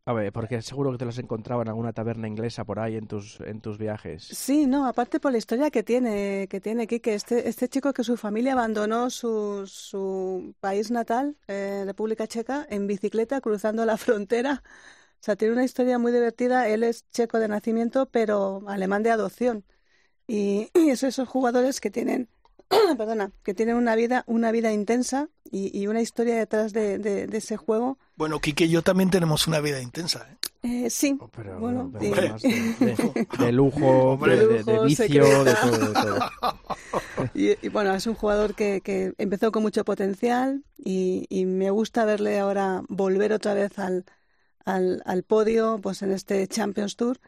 [0.06, 3.08] A ver, porque seguro que te los encontraba en alguna taberna inglesa por ahí en
[3.08, 4.22] tus, en tus viajes.
[4.30, 8.04] sí, no, aparte por la historia que tiene, que tiene Quique, este, este chico que
[8.04, 14.64] su familia abandonó su, su país natal, eh, República Checa, en bicicleta cruzando la frontera.
[15.22, 16.68] O sea, tiene una historia muy divertida.
[16.70, 19.66] Él es checo de nacimiento, pero alemán de adopción.
[20.28, 22.30] Y, y es esos jugadores que tienen,
[22.98, 27.28] perdona, que tienen una vida, una vida intensa y, y una historia detrás de, de-
[27.28, 27.98] de ese juego.
[28.16, 30.28] Bueno, Quique y yo también tenemos una vida intensa.
[30.32, 30.36] ¿eh?
[30.62, 32.50] Eh, sí, Oh, Pero, bueno, pero y- además de,
[32.86, 36.20] de- de lujo, de, de- de Lujo, vicio, de todo, de todo.
[37.34, 41.70] Y, y bueno, es un jugador que, que empezó con mucho potencial y, y me
[41.70, 44.06] gusta verle ahora volver otra vez al,
[44.66, 47.20] al, al podio pues en este Champions Tour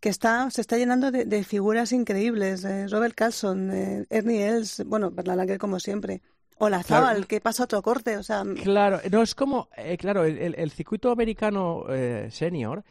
[0.00, 2.64] que está, se está llenando de, de figuras increíbles.
[2.64, 6.22] eh, Robert Carlson, eh, Ernie Els, bueno, Berlalanger como siempre.
[6.58, 7.26] Olazábal, Claro.
[7.28, 8.42] que pasa otro corte, o sea...
[8.62, 12.82] Claro, no es como, eh, claro, el, el- el circuito americano eh, senior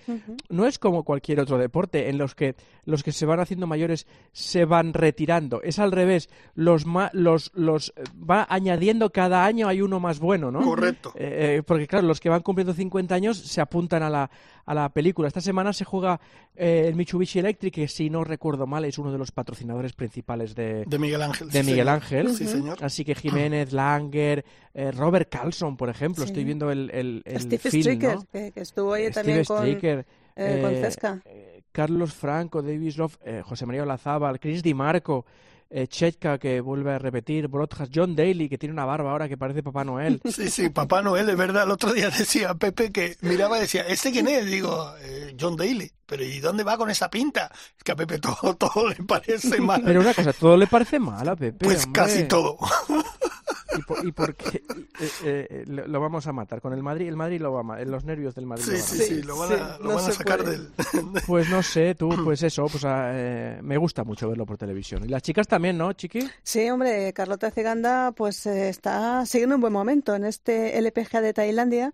[0.50, 4.08] no es como cualquier otro deporte en los que los que se van haciendo mayores
[4.32, 5.62] se van retirando.
[5.62, 10.20] Es al revés, los ma- los los eh, va añadiendo cada año hay uno más
[10.20, 10.62] bueno, ¿no?
[10.62, 11.12] Correcto.
[11.16, 14.30] Eh, eh, porque claro, los que van cumpliendo 50 años se apuntan a la,
[14.66, 15.28] a la película.
[15.28, 16.22] Esta semana se juega
[16.56, 20.56] eh, el Mitsubishi Electric, que si no recuerdo mal es uno de los patrocinadores principales
[20.56, 21.50] de, De Miguel Ángel.
[21.50, 21.90] de sí, Miguel señor.
[21.94, 22.36] Ángel.
[22.36, 22.78] Sí, señor.
[22.82, 26.30] Así que Jiménez, Langer, eh, Robert Carlson, por ejemplo, Sí.
[26.32, 28.28] estoy viendo el, el, el Steve film, Stricker, ¿no?
[28.32, 31.22] que, que estuvo ahí Steve también con, Stricker, eh, con eh, Cesca.
[31.26, 35.26] eh, Carlos Franco, Davis Love, eh, José María Olazábal, Chris Di Marco,
[35.70, 39.36] eh, Chetka, que vuelve a repetir, Broadcast, John Daly, que tiene una barba ahora que
[39.38, 40.22] parece Papá Noel.
[40.32, 41.64] Sí, sí, Papá Noel, es verdad.
[41.66, 44.46] El otro día decía Pepe que miraba y decía, ¿este quién es?
[44.46, 45.92] Digo, "Eh, John Daly.
[46.06, 47.52] Pero ¿y dónde va con esa pinta?
[47.78, 49.82] Es que a Pepe todo, todo le parece mal.
[49.84, 51.66] Pero una cosa, todo le parece mal a Pepe.
[51.66, 52.02] pues hombre.
[52.02, 52.58] casi todo.
[53.76, 54.64] ¿Y por, y por qué?
[55.00, 57.08] Eh, eh, lo, lo vamos a matar con el Madrid.
[57.08, 58.66] El Madrid lo va a ma- Los nervios del Madrid.
[58.66, 59.08] Sí, lo van a sí, matar.
[59.08, 60.52] sí, lo van sí, a, lo no van a sacar puede.
[60.52, 60.74] del...
[61.26, 65.04] Pues no sé, tú, pues eso, pues ah, eh, me gusta mucho verlo por televisión.
[65.06, 66.32] Y las chicas también, ¿no, Chiqui?
[66.44, 71.34] Sí, hombre, Carlota Ciganda pues eh, está siguiendo un buen momento en este LPGA de
[71.34, 71.94] Tailandia,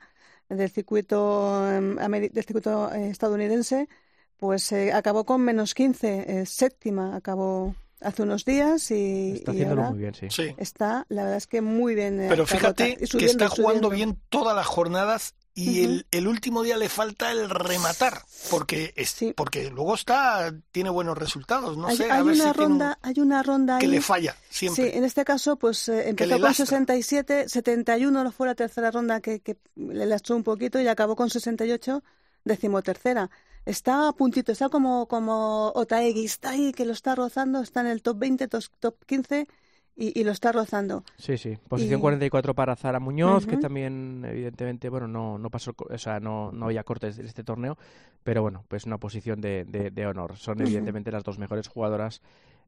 [0.49, 3.89] del circuito, em, del circuito eh, estadounidense,
[4.38, 9.55] pues eh, acabó con menos 15, eh, séptima, acabó hace unos días y, Está y
[9.55, 10.27] haciéndolo ahora muy bien, sí.
[10.29, 10.55] Sí.
[10.57, 12.21] está, la verdad es que muy bien.
[12.21, 13.89] eh, Pero fíjate que está jugando subiendo.
[13.89, 19.11] bien todas las jornadas y el, el último día le falta el rematar, porque es,
[19.11, 19.33] Sí.
[19.37, 22.49] porque luego está tiene buenos resultados, no hay, sé, hay a ver una si tiene
[22.51, 24.89] un- ronda, hay una ronda que ahí le falla siempre.
[24.91, 26.65] Sí, en este caso, pues eh, empezó con lastra.
[26.65, 31.29] 67, 71 fue la tercera ronda que, que le lastró un poquito y acabó con
[31.29, 32.03] 68,
[32.45, 33.29] decimotercera.
[33.65, 37.88] Está a puntito, está como, como Otaegui, está ahí que lo está rozando, está en
[37.88, 39.47] el top 20, tos- top 15
[39.95, 41.04] y, y lo está rozando.
[41.17, 41.58] Sí, sí.
[41.69, 45.97] Posición Y- 44 para Zara Muñoz, que también, evidentemente, bueno, no, no pasó, co- o
[45.97, 47.78] sea, no, no había cortes de este torneo,
[48.23, 50.36] pero bueno, pues una posición de, de, de honor.
[50.38, 52.21] Son evidentemente las dos mejores jugadoras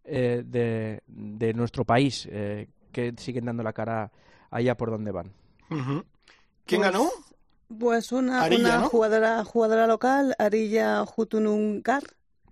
[0.06, 4.12] eh, de, de nuestro país, eh, que siguen dando la cara
[4.50, 5.34] allá por donde van.
[5.68, 6.04] ¿Quién
[6.66, 7.10] Pues, ganó?
[7.80, 8.90] Pues una, Arilla, una ¿no?
[8.90, 12.04] jugadora, jugadora local, Arilla Jutunungar,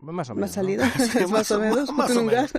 [0.02, 0.58] Más o menos.
[0.58, 2.49] más o más o- menos, más o Jutunungar,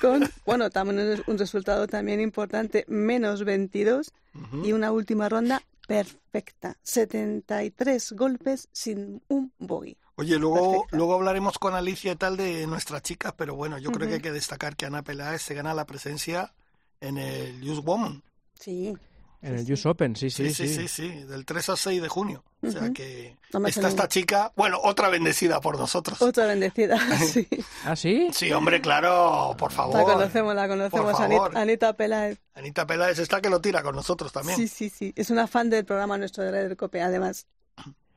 [0.00, 4.64] con, bueno, también un- un resultado también importante, menos 22, Ujú.
[4.64, 6.76] y una última ronda perfecta.
[6.82, 9.96] 73 golpes sin un bogey.
[10.16, 14.06] Oye, luego, luego hablaremos con Alicia y tal de nuestras chicas, pero bueno, yo creo
[14.08, 16.52] que hay que destacar que Ana Peláez se gana la presencia
[17.00, 18.22] en el Youth Woman.
[18.58, 18.94] Sí.
[19.42, 19.72] En el sí.
[19.72, 22.44] US Open, sí, sí, Sí, sí, sí, sí, del 3 al 6 de junio.
[22.62, 26.20] O sea que No está esta chica, bueno, otra bendecida por nosotros.
[26.20, 27.48] Otra bendecida, sí.
[27.84, 28.28] ¿Ah, sí?
[28.34, 29.96] Sí, hombre, claro, por favor.
[29.96, 31.20] La conocemos, la conocemos.
[31.20, 31.50] Anita.
[31.60, 32.38] Anita Peláez.
[32.54, 34.58] Anita Peláez está que lo tira con nosotros también.
[34.58, 35.12] Sí, sí, sí.
[35.16, 37.46] Es una fan del programa nuestro de Radio Cope, además.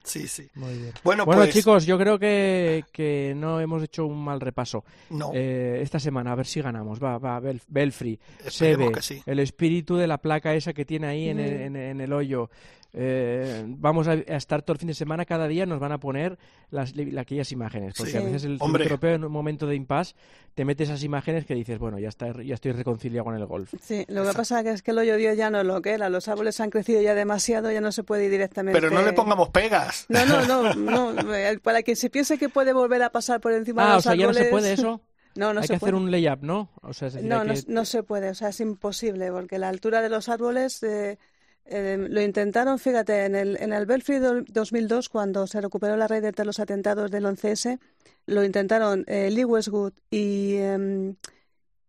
[0.03, 0.47] Sí, sí.
[0.55, 0.91] Muy bien.
[1.03, 4.83] Bueno, Bueno, pues, chicos, yo creo que, que no hemos hecho un mal repaso.
[5.09, 5.31] No.
[5.33, 7.01] Eh, esta semana, a ver si ganamos.
[7.01, 9.21] Va, va, Bel- Belfry, Esperemos Sebe, que sí.
[9.25, 11.61] el espíritu de la placa esa que tiene ahí en, el, Mm.
[11.61, 12.49] en, en el hoyo.
[12.95, 15.99] Eh, vamos a, a estar todo el fin de semana, cada día nos van a
[15.99, 16.37] poner
[16.69, 17.95] las, aquellas imágenes.
[17.97, 18.17] Porque Sí.
[18.17, 18.83] a veces el Hombre.
[18.83, 20.13] europeo en un momento de impasse
[20.53, 23.73] te mete esas imágenes que dices, bueno, ya, está, ya estoy reconciliado con el golf.
[23.81, 26.07] Sí, lo que pasa es que el hoyo Dios ya no es lo que era.
[26.09, 28.79] Los árboles han crecido ya demasiado, ya no se puede ir directamente.
[28.79, 29.92] pero no le pongamos pegas.
[30.09, 31.33] No, no, no, no.
[31.35, 33.95] eh, Para que se piense que puede volver a pasar por encima de Ah, o
[33.95, 34.43] los sea, ya no árboles.
[34.45, 35.01] se puede eso.
[35.35, 35.89] No, no hay se que puede.
[35.93, 36.69] hacer un layup, ¿no?
[36.83, 40.29] O sea, No, no, se puede, o sea, es imposible, porque la altura de los
[40.29, 41.17] árboles eh,
[41.65, 46.07] eh, lo intentaron, fíjate, en el, en el Belfry do- 2002, cuando se recuperó la
[46.07, 47.79] red de los atentados del 11S,
[48.27, 51.15] lo intentaron eh, Lee Westwood y, em,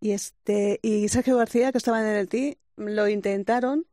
[0.00, 3.84] y, este, y Sergio García, que estaban en el TI, lo intentaron,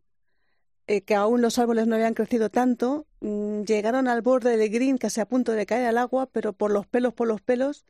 [0.92, 4.98] eh, que aún los árboles no habían crecido tanto, mm, llegaron al borde del green,
[4.98, 7.86] casi a punto de caer al agua, pero por los pelos, por los pelos,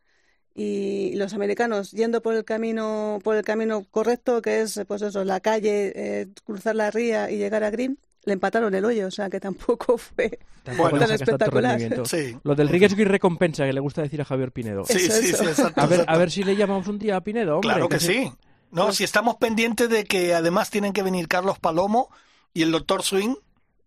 [0.53, 5.23] y los americanos yendo por el camino por el camino correcto que es pues eso
[5.23, 9.11] la calle eh, cruzar la ría y llegar a Green le empataron el hoyo o
[9.11, 10.39] sea que tampoco fue
[10.77, 11.79] Bueno, tan espectacular.
[12.05, 12.37] Sí.
[12.43, 14.83] Lo del riesgo y recompensa que le gusta decir a Javier Pinedo.
[14.85, 15.43] Sí, Eso, sí, eso.
[15.43, 16.13] sí, exacto, A ver, exacto.
[16.13, 17.69] a ver si le llamamos un día a Pinedo, hombre.
[17.69, 18.31] Claro que sí.
[18.69, 22.09] No, si estamos pendientes de que además tienen que venir Carlos Palomo
[22.53, 23.35] y el doctor Swing,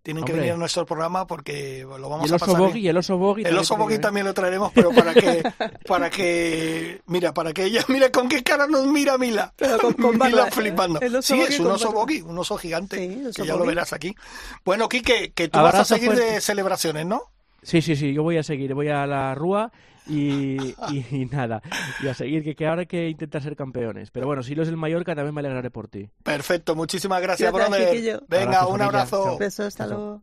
[0.03, 2.97] tienen que venir a nuestro programa porque lo Y vamos el a pasar Boggy, el
[2.99, 3.41] oso Boggy.
[3.41, 5.43] El también oso Boggy también lo traeremos, pero para que,
[5.89, 9.55] para que, mira, para que ella, mira con qué cara nos mira Mila.
[9.57, 11.01] Pero con- con Mila barba, flipando.
[11.23, 11.91] Sí, es un oso.
[11.91, 14.15] Boggy, un oso gigante, Sí, el oso que ya lo verás aquí.
[14.63, 16.33] Bueno, Quique, que tú Abrazo vas a seguir fuerte.
[16.35, 17.23] de celebraciones, ¿no?
[17.63, 19.73] Sí, sí, sí, yo voy a seguir, voy a la Rúa
[20.07, 20.57] y,
[20.91, 21.63] y- y nada,
[22.03, 24.11] y a seguir, que, que ahora hay que intentar ser campeones.
[24.11, 26.09] Pero bueno, si lo es el Mallorca, también me alegraré por ti.
[26.23, 28.21] Perfecto, muchísimas gracias, brother.
[28.29, 28.87] Venga, Abrazo, un familia.
[28.87, 29.25] abrazo.
[29.25, 29.39] Chao.
[29.39, 29.97] besos hasta Chao.
[29.97, 30.23] luego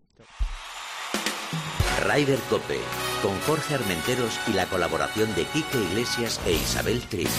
[2.07, 2.79] Rider Cope,
[3.21, 7.29] con Jorge Armenteros y la colaboración de Quique Iglesias e Isabel Trillo.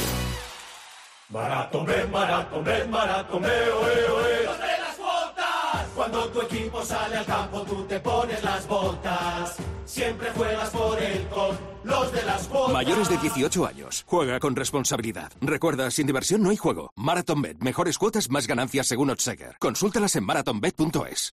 [1.31, 4.45] Maratón, ven, maratón, ven, maratón, ve, oe, oe.
[4.45, 5.87] ¡Los de las botas!
[5.97, 9.57] Cuando tu equipo sale al campo, tú te pones las botas.
[9.93, 12.73] Siempre juegas por él con los de las botas.
[12.73, 14.05] Mayores de 18 años.
[14.07, 15.31] Juega con responsabilidad.
[15.43, 16.95] Recuerda, sin diversión no hay juego.
[16.97, 17.59] MarathonBet.
[17.59, 19.57] Mejores cuotas, más ganancias según Odseger.
[19.59, 21.35] Consúltalas en marathonbet.es.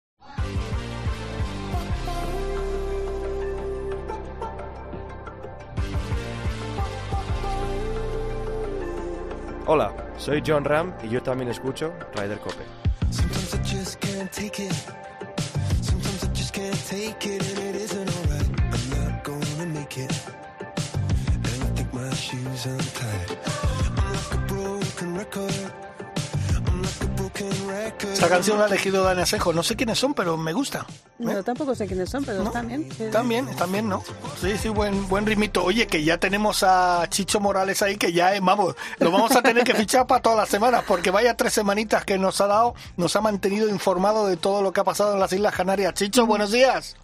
[9.68, 12.64] Hola, soy John Ram y yo también escucho Ryder Cope.
[13.12, 14.74] Sometimes I just can't take it.
[15.82, 17.98] Sometimes I just can't take it, and it isn't alright.
[17.98, 18.07] I'm not
[19.88, 20.12] make it.
[21.34, 23.38] And I think my shoes untied.
[23.98, 25.72] I'm like a broken record.
[26.56, 28.14] I'm like a broken record.
[28.14, 29.54] Esta canción la ha elegido Dani Asejo.
[29.54, 30.86] No sé quiénes son, pero me gusta.
[31.20, 31.24] ¿eh?
[31.24, 32.48] no tampoco sé quiénes son pero ¿No?
[32.48, 34.04] están bien Están bien, están bien, ¿no?
[34.40, 35.64] Sí, sí, buen, buen ritmito.
[35.64, 39.42] Oye, que ya tenemos a Chicho Morales ahí, que ya, eh, vamos, lo vamos a
[39.42, 42.76] tener que fichar para todas las semanas, porque vaya tres semanitas que nos ha dado,
[42.98, 45.94] nos ha mantenido informado de todo lo que ha pasado en las Islas Canarias.
[45.94, 46.96] Chicho, buenos días.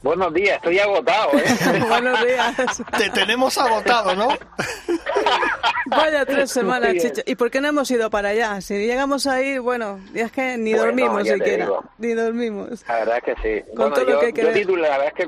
[0.00, 1.44] Buenos días, estoy agotado, ¿eh?
[1.88, 2.54] buenos días
[2.96, 4.28] Te tenemos agotado, ¿no?
[5.86, 9.58] vaya tres semanas chicho y por qué no hemos ido para allá si llegamos ahí
[9.58, 11.84] bueno ya es que ni Bueno, dormimos siquiera digo.
[11.98, 13.64] ni dormimos La verdad es que sí.
[13.70, 15.26] Con bueno, todo lo yo, que yo titulé, la verdad es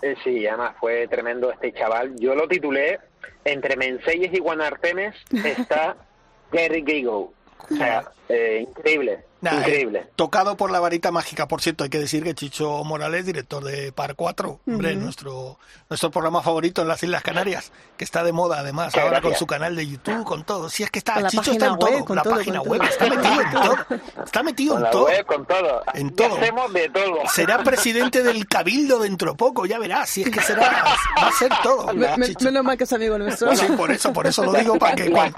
[0.00, 2.14] que eh, sí, además fue tremendo este chaval.
[2.18, 2.98] Yo lo titulé
[3.44, 5.96] Entre Menseyes y Guanartemes está
[6.52, 7.32] Gary Gigo.
[7.70, 9.98] O sea, eh, increíble, Nah, increíble.
[10.00, 13.64] eh, tocado por la varita mágica, por cierto, hay que decir que Chicho Morales, director
[13.64, 18.32] de Par 4, hombre, nuestro, nuestro programa favorito en las Islas Canarias, que está de
[18.32, 20.68] moda además, ahora con su canal de YouTube, con todo.
[20.68, 22.80] Si es que está, Chicho está en todo, web, con la todo, página con web,
[22.80, 22.90] todo.
[22.90, 23.76] está metido en todo,
[24.24, 25.04] está metido Con en la todo.
[25.06, 25.82] web, con todo.
[25.94, 26.36] En todo.
[26.36, 27.14] Hacemos de todo.
[27.32, 30.84] Será presidente del Cabildo dentro poco, ya verás, si es que será,
[31.18, 31.94] va a ser todo.
[31.94, 32.44] Me- me- Chicho.
[32.44, 35.10] menos mal que es amigo nuestro Sí, por eso, por eso lo digo, para que,
[35.10, 35.34] cuando,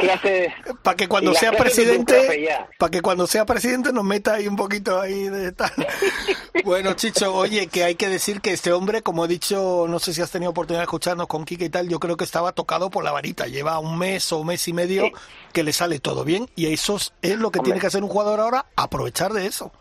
[0.83, 5.29] para que sea presidente, para que cuando sea presidente nos meta ahí un poquito ahí
[5.29, 5.71] de tal.
[6.65, 10.13] Bueno, Chicho, oye, que hay que decir que este hombre, como he dicho, no sé
[10.15, 12.89] si has tenido oportunidad de escucharnos con Kike y tal, yo creo que estaba tocado
[12.89, 13.47] por la varita.
[13.49, 15.13] Lleva un mes o un mes y medio Sí.
[15.53, 17.63] que le sale todo bien y eso es- lo que Hombre.
[17.65, 19.73] tiene que hacer un jugador ahora, aprovechar de eso.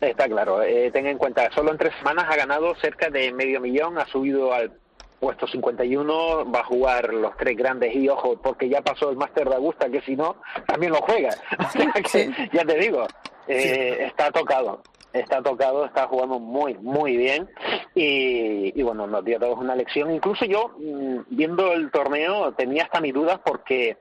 [0.00, 3.60] Está claro, eh, ten en cuenta, solo en tres semanas ha ganado cerca de medio
[3.60, 4.72] millón, ha subido al
[5.20, 9.48] puesto 51, va a jugar los tres grandes y ojo, porque ya pasó el Máster
[9.48, 11.30] de Augusta, que si no, también lo juega.
[11.58, 12.30] O sea que, Sí.
[12.52, 13.06] Ya te digo,
[13.46, 17.48] eh, está tocado, está tocado, está jugando muy, muy bien
[17.94, 20.10] y, y bueno, nos dio a todos una lección.
[20.10, 23.98] Incluso yo, mm, viendo el torneo, tenía hasta mis dudas porque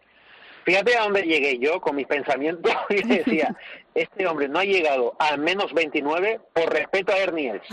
[0.65, 3.55] Fíjate a dónde llegué yo con mis pensamientos y decía,
[3.95, 7.63] este hombre no ha llegado a menos 29 por respeto a Ernie Els.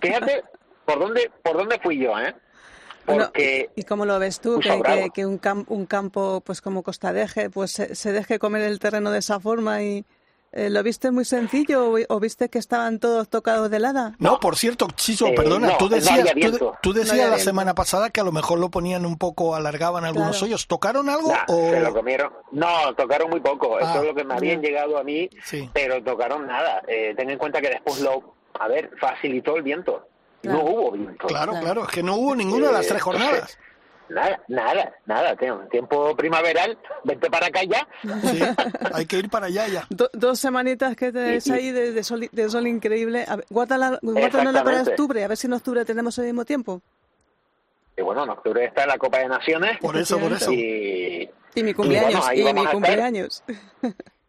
[0.00, 0.42] Fíjate
[0.90, 2.34] ¿Por dónde, por dónde fui yo, eh?
[3.10, 4.58] Bueno, Porque ¿Y cómo lo ves tú?
[4.60, 5.02] Que, bravo.
[5.02, 8.62] que, que un, cam- un campo pues como Costa Deje pues se, se deje comer
[8.62, 10.04] el terreno de esa forma y
[10.52, 14.16] eh, ¿lo viste muy sencillo o, o viste que estaban todos tocados de helada?
[14.18, 16.28] No, por cierto, Chiso, Eh, perdona, no, tú decías,
[16.82, 20.04] tú, decías No la semana pasada que a lo mejor lo ponían un poco, alargaban
[20.04, 20.46] algunos Claro.
[20.46, 20.66] hoyos.
[20.66, 21.70] ¿Tocaron algo Nah, o...?
[21.70, 22.32] se lo comieron.
[22.50, 23.76] No, tocaron muy poco.
[23.76, 25.70] Ah, Eso es lo que me habían llegado a mí, Sí.
[25.72, 26.82] pero tocaron nada.
[26.88, 30.08] Eh, ten en cuenta que después lo, a ver, facilitó el viento.
[30.42, 30.58] Claro.
[30.58, 31.26] No hubo viento.
[31.26, 31.64] Claro, Claro.
[31.64, 33.58] claro, es que no hubo ninguna de las Eh, tres jornadas.
[34.08, 35.36] Nada, nada, nada.
[35.36, 37.86] Tengo tiempo primaveral, vente para acá ya.
[38.28, 38.40] Sí,
[38.92, 39.86] hay que ir para allá ya.
[39.88, 41.52] Do- dos semanitas que Sí, sí.
[41.52, 43.24] ahí de, de sol, de sol increíble.
[43.28, 46.82] A ver, guárdala, guárdanosla para octubre, a ver si en octubre tenemos el mismo tiempo.
[47.96, 49.78] Y bueno, en octubre está la Copa de Naciones.
[49.80, 50.50] Por eso, por eso.
[50.50, 53.44] Y, Y mi cumpleaños, bueno, y, mi cumpleaños.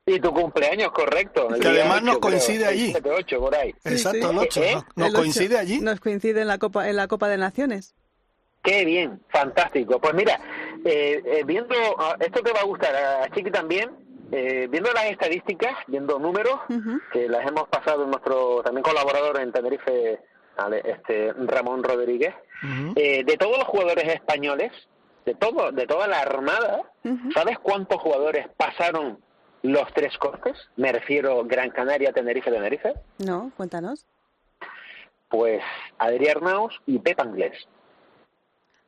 [0.05, 1.53] Y tu cumpleaños, correcto.
[1.53, 2.91] el Que además nos 8, creo, coincide seis, allí.
[2.91, 3.75] siete, ocho, por ahí.
[3.83, 4.33] Exacto, sí.
[4.33, 4.63] el 8.
[4.63, 4.77] ¿Eh?
[4.95, 5.79] ¿Nos El coincide allí?
[5.81, 7.95] Nos coincide en la Copa, en la Copa de Naciones.
[8.63, 9.99] Qué bien, fantástico.
[9.99, 10.39] Pues mira,
[10.85, 13.89] eh, eh, viendo, ah, esto te va a gustar a Chiqui también,
[14.31, 16.99] eh, viendo las estadísticas, viendo números, Ujú.
[17.11, 20.19] que las hemos pasado en nuestro también colaborador en Tenerife,
[20.85, 22.93] este Ramón Rodríguez, Ujú.
[22.95, 24.71] eh, de todos los jugadores españoles,
[25.25, 27.31] de todo, de toda la armada, Ujú.
[27.33, 29.19] ¿sabes cuántos jugadores pasaron
[29.63, 30.57] los tres cortes?
[30.75, 32.93] Me refiero Gran Canaria, Tenerife, Tenerife.
[33.19, 34.05] No, cuéntanos.
[35.29, 35.61] Pues
[35.97, 37.67] Adrián Arnaus y Pep Anglés.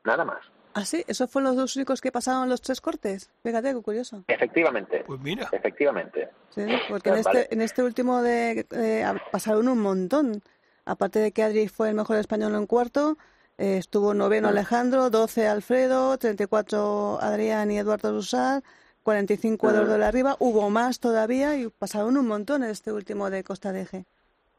[0.03, 0.39] Nada más.
[0.75, 3.29] Ah, sí, esos fueron los dos únicos que pasaron los tres cortes.
[3.43, 4.23] Fíjate, qué curioso.
[4.27, 5.03] Efectivamente.
[5.05, 5.47] Pues mira.
[5.51, 6.29] Efectivamente.
[6.49, 7.41] Sí, porque en Vale.
[7.41, 10.41] este, en este último de, eh, pasaron un montón.
[10.85, 13.17] Aparte de que Adri fue el mejor español en cuarto,
[13.57, 18.63] eh, estuvo noveno Alejandro, 12 Alfredo, 34 Adrián y Eduardo Rusar,
[19.03, 20.35] 45 Eduardo de la Riva.
[20.39, 24.05] Hubo más todavía y pasaron un montón en este último de Costa de Eje.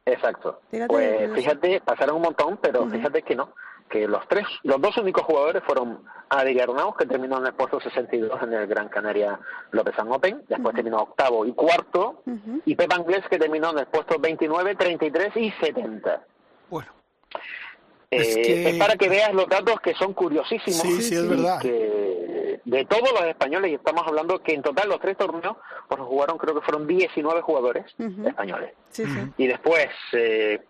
[0.07, 0.61] Exacto.
[0.71, 3.55] Fíjate, pues fíjate, pasaron un montón, pero fíjate que no.
[3.89, 7.81] Que los tres, los dos únicos jugadores fueron Adrián Arnaus, que terminó en el puesto
[7.81, 9.39] 62 en el Gran Canaria
[9.73, 12.23] López San Open, después terminó octavo y cuarto,
[12.65, 16.23] y Pep Anglés, que terminó en el puesto 29, 33 y 70.
[16.71, 16.89] Bueno,
[18.11, 20.81] Eh, Es que- es para que veas los datos que son curiosísimos.
[20.83, 21.61] Sí, sí, es verdad.
[21.61, 21.94] que
[22.65, 25.57] de todos los españoles, y estamos hablando que en total los tres torneos,
[25.89, 27.85] pues jugaron, creo que fueron 19 jugadores
[28.25, 28.73] españoles.
[28.91, 29.33] Sí, sí.
[29.37, 30.63] Y después, eh,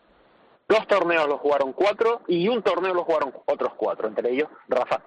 [0.69, 5.03] dos torneos los jugaron cuatro y un torneo los jugaron otros cuatro, entre ellos Rafa,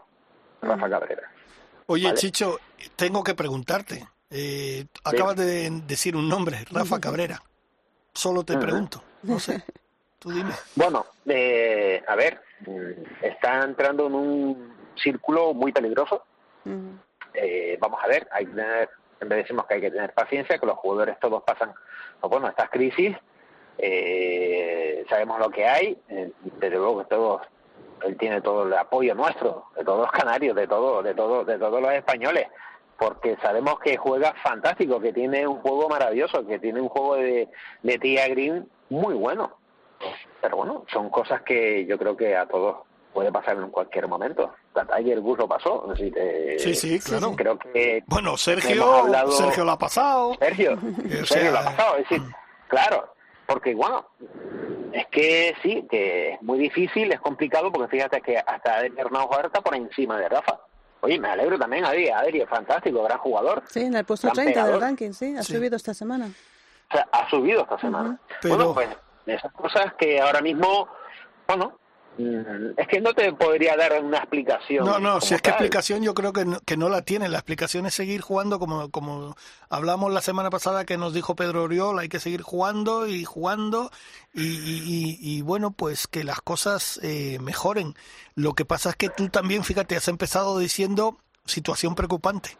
[0.61, 1.31] Rafa Cabrera.
[1.87, 2.17] oye, Vale.
[2.17, 2.59] Chicho,
[2.95, 4.07] tengo que preguntarte.
[4.29, 7.41] Eh, acabas de decir un nombre, Rafa Cabrera.
[8.13, 9.63] Solo te pregunto, no sé.
[10.19, 10.51] Tú dime.
[10.75, 16.25] Bueno, eh, a ver, mm, está entrando en un círculo muy peligroso.
[17.33, 20.65] Eh, vamos a ver, hay que tener, siempre decimos que hay que tener paciencia, que
[20.65, 21.73] los jugadores todos pasan,
[22.21, 23.15] bueno, estas crisis,
[23.77, 27.41] eh, sabemos lo que hay, eh, luego que todos,
[28.03, 31.57] él tiene todo el apoyo nuestro, de todos los canarios, de todo, de todo, de
[31.57, 32.47] todos los españoles,
[32.97, 37.47] porque sabemos que juega fantástico, que tiene un juego maravilloso, que tiene un juego de,
[37.83, 39.57] de tía green muy bueno.
[40.41, 42.77] Pero bueno, son cosas que yo creo que a todos
[43.13, 44.53] puede pasar en cualquier momento.
[44.75, 45.89] A Tiger Woods lo pasó.
[45.91, 47.33] así que Sí, sí, claro.
[47.35, 50.35] Creo que Bueno, Sergio, hablado- Sergio lo ha pasado.
[50.39, 51.97] Sergio, Sergio sea, lo ha pasado.
[51.97, 52.21] Es decir,
[52.67, 53.13] claro,
[53.47, 54.05] porque bueno,
[54.93, 59.47] es que sí, que es muy difícil, es complicado, porque fíjate que hasta Hernán Juárez
[59.47, 60.59] está por encima de Rafa.
[61.01, 63.63] Oye, me alegro también, Adri, Adri es fantástico, gran jugador.
[63.67, 64.81] Sí, en el puesto Gran 30 del pegador.
[64.81, 65.53] ranking, sí, ha Sí.
[65.53, 66.27] subido esta semana.
[66.89, 68.19] O sea, ha subido esta semana.
[68.41, 68.89] Pero- Bueno, pues
[69.27, 70.87] esas cosas que ahora mismo,
[71.47, 71.77] bueno,
[72.17, 74.85] es que no te podría dar una explicación.
[74.85, 75.53] No, no, si es que tal.
[75.59, 77.29] explicación yo creo que no, que no la tiene.
[77.29, 79.35] La explicación es seguir jugando como, como
[79.69, 83.91] hablamos la semana pasada que nos dijo Pedro Oriol, hay que seguir jugando y jugando
[84.33, 87.93] y, y- y- y, bueno, pues que las cosas eh, mejoren.
[88.35, 92.57] Lo que pasa es que tú también, fíjate, has empezado diciendo situación preocupante.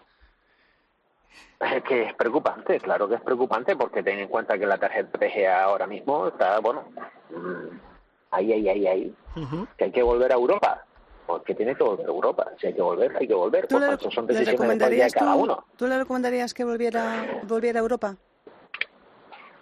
[1.59, 5.17] Es que es preocupante, claro que es preocupante, porque ten en cuenta que la tarjeta
[5.17, 6.83] PGA ahora mismo está, bueno,
[7.31, 7.96] mm,
[8.31, 9.15] ahí, ahí, ahí, ahí.
[9.35, 9.67] Ujú.
[9.77, 10.85] Que hay que volver a Europa,
[11.25, 12.51] porque tiene que volver a Europa.
[12.59, 13.67] Si hay que volver, hay que volver.
[13.67, 15.65] ¿Tú Por le, tanto, son decisiones de cada tú, uno.
[15.75, 18.15] tú le recomendarías que volviera, volviera a Europa?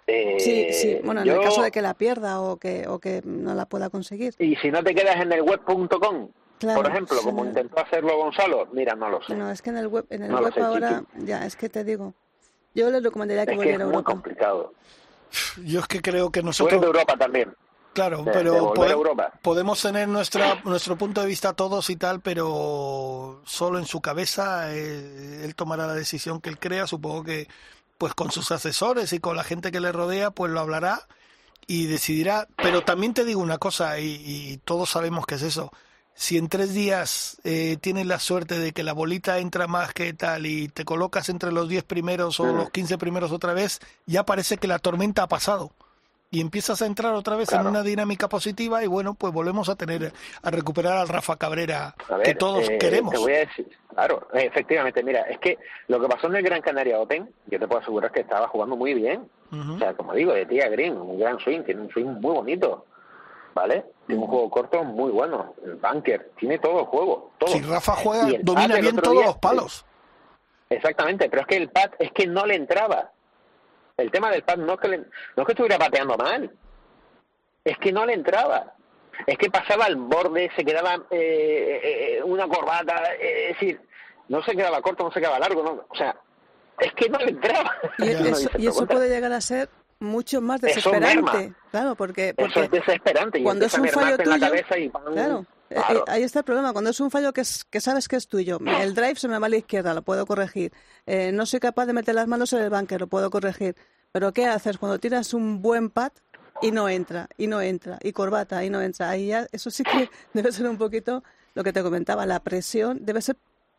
[0.06, 1.00] Eh, Sí, sí.
[1.04, 3.66] Bueno, en yo- el caso de que la pierda o que, o que no la
[3.66, 4.34] pueda conseguir.
[4.38, 7.48] Y si no te quedas en el web.com, Claro, por ejemplo, como sí.
[7.48, 9.34] intentó hacerlo Gonzalo, mira, no lo sé.
[9.34, 11.26] No, es que en el web, en el No web sé, ahora, Chiqui.
[11.26, 12.14] ya, es que te digo.
[12.74, 14.12] Yo le recomendaría que es que volviera es a muy Europa.
[14.12, 14.72] complicado.
[15.64, 16.80] Yo es que creo que nosotros...
[16.80, 17.52] de Europa también.
[17.96, 19.32] Claro, de- pero de volver pode- a Europa.
[19.42, 24.72] podemos tener nuestra, nuestro punto de vista todos y tal, pero solo en su cabeza
[24.74, 27.48] eh, él tomará la decisión que él crea, supongo que
[27.98, 31.08] pues con sus asesores y con la gente que le rodea pues lo hablará
[31.66, 32.46] y decidirá.
[32.56, 35.72] Pero también te digo una cosa, y, y todos sabemos que es eso.
[36.14, 40.12] Si en tres días eh, tienes la suerte de que la bolita entra más que
[40.14, 42.56] tal y te colocas entre los 10 primeros o Mm.
[42.56, 45.72] los 15 primeros otra vez, ya parece que la tormenta ha pasado.
[46.30, 49.76] Y empiezas a entrar otra vez en una dinámica positiva y bueno, pues volvemos a
[49.76, 50.12] tener,
[50.42, 53.12] a recuperar al Rafa Cabrera A ver, que todos eh, queremos.
[53.12, 55.56] Te voy a decir, claro, efectivamente, mira, es que
[55.86, 58.76] lo que pasó en el Gran Canaria Open, yo te puedo asegurar que estaba jugando
[58.76, 59.28] muy bien.
[59.52, 62.84] O sea, como digo, de tía Green, un gran swing, tiene un swing muy bonito,
[63.54, 63.84] ¿vale?
[64.06, 67.50] Tiene un juego corto muy bueno, el bunker, tiene todo el juego, todo.
[67.50, 69.86] Si Rafa juega, domina bien todos día, los palos.
[70.68, 73.12] Exactamente, pero es que el pad es que no le entraba.
[73.96, 76.50] El tema del pad no es que, le- no es que estuviera pateando mal,
[77.64, 78.74] es que no le entraba.
[79.26, 83.80] Es que pasaba al borde, se quedaba eh, eh, una corbata, eh, es decir,
[84.28, 86.14] no se quedaba corto, no se quedaba largo, no, o sea,
[86.78, 87.74] es que no le entraba.
[87.98, 88.10] Y,
[88.66, 89.70] eso, puede llegar a ser
[90.00, 91.32] mucho más Eso desesperante.
[91.32, 91.54] merma.
[91.70, 93.38] Claro, porque, Eso es desesperante.
[93.38, 95.02] y cuando es un fallo mermarte en la tuyo, cabeza y ¡pam!
[95.14, 96.00] claro, eh, Claro.
[96.00, 96.72] eh, ahí está el problema.
[96.72, 99.38] Cuando es un fallo que, es, que sabes que es tuyo, el drive se me
[99.38, 100.72] va a la izquierda, lo puedo corregir.
[101.06, 103.74] Eh, no soy capaz de meter las manos en el bunker, lo puedo corregir.
[104.12, 106.12] Pero ¿qué haces cuando tiras un buen pad
[106.62, 109.10] y no entra, y no entra, y corbata, y no entra?
[109.10, 111.22] Ahí ya, eso sí que debe ser un poquito
[111.54, 113.36] lo que te comentaba, la presión debe ser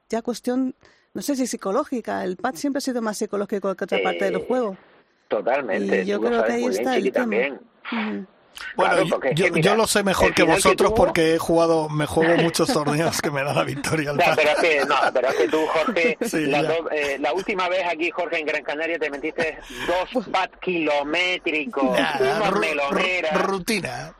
[0.09, 0.75] ya cuestión,
[1.13, 2.23] no sé si psicológica.
[2.23, 4.77] El pad siempre ha sido más psicológico que otra parte del Eh, juego.
[5.27, 6.03] Totalmente.
[6.03, 7.23] Y yo tú creo que ahí está el tema.
[7.23, 7.59] también.
[8.75, 10.95] Bueno, Claro, yo- es que, mira, yo lo sé mejor que final que vosotros tuvo-
[10.95, 14.11] porque he jugado, me juego muchos torneos que me da la victoria.
[14.11, 14.33] al pad.
[14.35, 17.69] pero es que, no, pero es que tú, Jorge, Sí, la, do- eh, la última
[17.69, 23.41] vez aquí, Jorge, en Gran Canaria, te metiste dos pat kilométricos, unos ru- meloneras, ru-
[23.45, 24.13] rutina.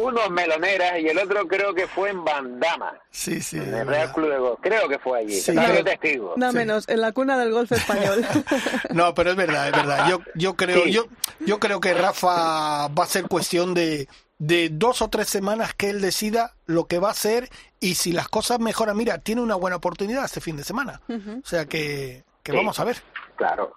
[0.00, 3.58] unos meloneras, y el otro creo que fue en Bandama, Sí, sí.
[3.58, 3.86] en el.
[3.86, 4.58] Real Club de Golf.
[4.60, 5.40] Creo que fue allí.
[5.40, 5.72] Sí, no.
[5.72, 6.34] yo testigo.
[6.36, 6.56] No Sí.
[6.56, 8.24] menos, en la cuna del golf español.
[8.90, 10.08] No, pero es verdad, es verdad.
[10.08, 10.92] Yo, yo creo, Sí.
[10.92, 11.06] yo,
[11.40, 14.08] yo creo que Rafa va a ser cuestión de,
[14.38, 17.48] de dos o tres semanas que él decida lo que va a hacer
[17.80, 21.00] y si las cosas mejoran, mira, tiene una buena oportunidad este fin de semana.
[21.08, 22.56] O sea que, que Sí.
[22.58, 22.96] vamos a ver.
[23.36, 23.74] Claro.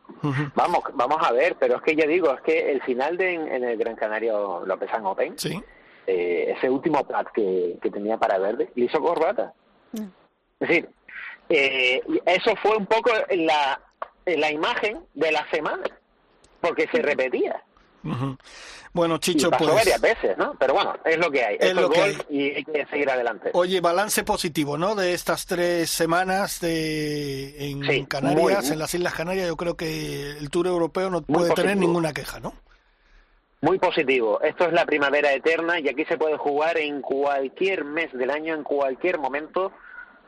[0.55, 3.47] Vamos, vamos a ver, pero es que ya digo, es que el final de en,
[3.51, 5.60] en el Gran Canario López San Open, Sí.
[6.05, 9.53] eh, ese último pad que, que tenía para verde, le hizo corbata.
[9.93, 10.03] Mm.
[10.60, 10.89] Es decir,
[11.49, 13.80] eh, eso fue un poco la,
[14.26, 15.84] la imagen de la semana,
[16.62, 17.64] porque se repetía.
[18.93, 19.76] Bueno, Y Chicho, pasó pues.
[19.76, 20.56] varias veces, ¿no?
[20.60, 21.58] Pero bueno, es lo que hay.
[21.60, 23.50] Es lo que golf y hay que seguir adelante.
[23.54, 24.95] Oye, balance positivo, ¿no?
[24.95, 29.76] De estas tres semanas de, en Sí, Canarias, muy- en las Islas Canarias, yo creo
[29.76, 32.54] que el Tour Europeo no puede tener ninguna queja, ¿no?
[33.62, 34.39] Muy positivo.
[34.41, 38.54] Esto es la primavera eterna y aquí se puede jugar en cualquier mes del año,
[38.54, 39.72] en cualquier momento.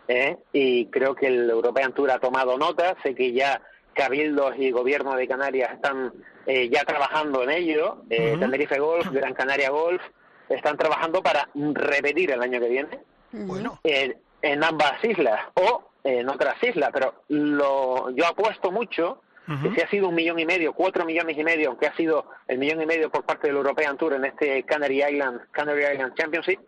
[0.07, 0.37] ¿eh?
[0.51, 2.95] Y creo que el European Tour ha tomado nota.
[3.03, 3.61] Sé que ya
[3.99, 6.13] Cabildos y Gobierno de Canarias están
[6.45, 8.03] eh, ya trabajando en ello.
[8.09, 8.37] Eh.
[8.39, 10.01] Tenerife Golf, Gran Canaria Golf,
[10.47, 12.99] están trabajando para repetir el año que viene
[13.33, 16.91] Bueno, eh, en ambas islas o en otras islas.
[16.93, 19.21] Pero lo, yo apuesto mucho
[19.63, 22.25] que si ha sido un millón y medio, cuatro millones y medio, aunque ha sido
[22.47, 26.13] el millón y medio por parte del European Tour en este Canary Island, Canary Island
[26.13, 26.59] Championship,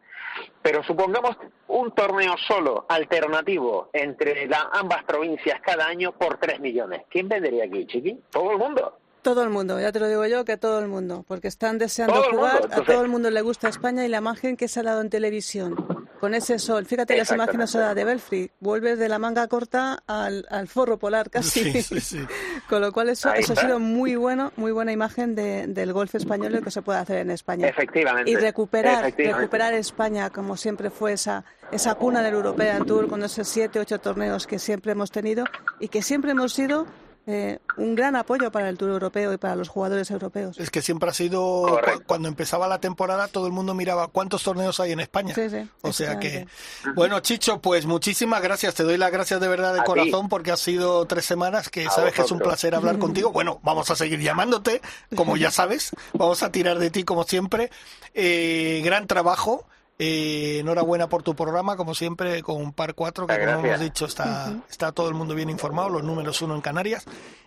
[0.61, 7.03] pero supongamos un torneo solo, alternativo, entre la- ambas provincias cada año por tres millones.
[7.09, 8.19] ¿Quién vendería aquí, Chiqui?
[8.31, 8.97] Todo el mundo.
[9.21, 12.23] Todo el mundo, ya te lo digo yo, que todo el mundo, porque están deseando
[12.23, 15.01] jugar, a todo el mundo le gusta España y la imagen que se ha dado
[15.01, 15.75] en televisión,
[16.21, 16.85] con ese sol.
[16.85, 21.73] Fíjate las imágenes de Belfry, vuelves de la manga corta al, al forro polar casi.
[21.73, 22.19] Sí, sí, sí.
[22.69, 26.13] Con lo cual eso, eso ha sido muy bueno, muy buena imagen de- del golf
[26.15, 27.67] español y lo que se puede hacer en España.
[27.67, 28.29] Efectivamente.
[28.31, 29.41] Y recuperar, Efectivamente.
[29.41, 33.99] recuperar España como siempre fue esa, esa cuna del European Tour con esos siete, ocho
[33.99, 35.43] torneos que siempre hemos tenido
[35.79, 36.85] y que siempre hemos sido
[37.31, 40.57] eh, un gran apoyo para el Tour Europeo y para los jugadores europeos.
[40.59, 44.43] Es que siempre ha sido, cu- cuando empezaba la temporada, todo el mundo miraba cuántos
[44.43, 45.33] torneos hay en España.
[45.35, 46.47] Sí, sí, o sea que,
[46.95, 48.75] bueno, Chicho, pues muchísimas gracias.
[48.75, 49.87] Te doy las gracias de verdad de A ti.
[49.87, 53.31] corazón porque ha sido tres semanas que A sabes que es un placer hablar contigo.
[53.41, 54.81] Bueno, vamos a seguir llamándote,
[55.15, 55.91] como ya sabes.
[56.13, 57.71] Vamos a tirar de ti como siempre.
[58.13, 59.65] Eh, gran trabajo.
[60.03, 63.63] Eh, enhorabuena por tu programa, como siempre, con un par cuatro, que Muchas como hemos
[63.67, 63.81] gracias.
[63.93, 67.05] dicho, está, está todo el mundo bien informado, los números uno en Canarias.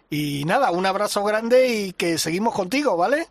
[0.09, 3.27] Y nada, un abrazo grande y que seguimos contigo, ¿vale?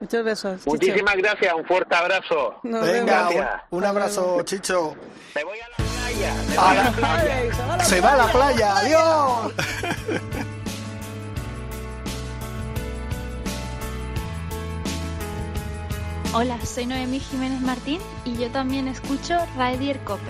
[0.00, 0.58] Muchos besos.
[0.60, 0.70] Chicho.
[0.70, 2.54] Muchísimas gracias, un fuerte abrazo.
[2.62, 3.62] Nos Venga, un, Gracias.
[3.70, 4.96] un abrazo, Chicho.
[5.34, 6.34] Me voy a la playa.
[6.48, 7.84] Me A voy a la- la playa.
[7.84, 9.52] Se va a la playa, adiós.
[16.34, 20.22] Hola, soy Noemí Jiménez Martín y yo también escucho Raidier Cope.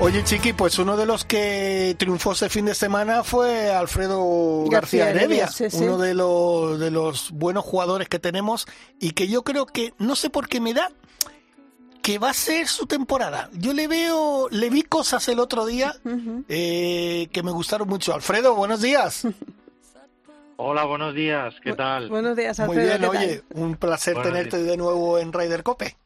[0.00, 5.04] Oye, Chiqui, pues uno de los que triunfó ese fin de semana fue Alfredo García,
[5.04, 5.84] García Heredia, Heredia, sí, sí.
[5.84, 8.66] uno de los, de los buenos jugadores que tenemos
[8.98, 10.90] y que yo creo que, no sé por qué me da,
[12.00, 13.50] que va a ser su temporada.
[13.52, 15.94] Yo le veo, le vi cosas el otro día
[16.48, 18.14] eh, que me gustaron mucho.
[18.14, 19.26] Alfredo, buenos días.
[20.56, 22.08] Hola, buenos días, ¿qué tal?
[22.08, 22.88] Buenos días, Muy Alfredo.
[22.88, 23.16] bien, ¿qué tal?
[23.18, 25.96] oye, un placer Buenos tenerte de nuevo en Ryder Cope.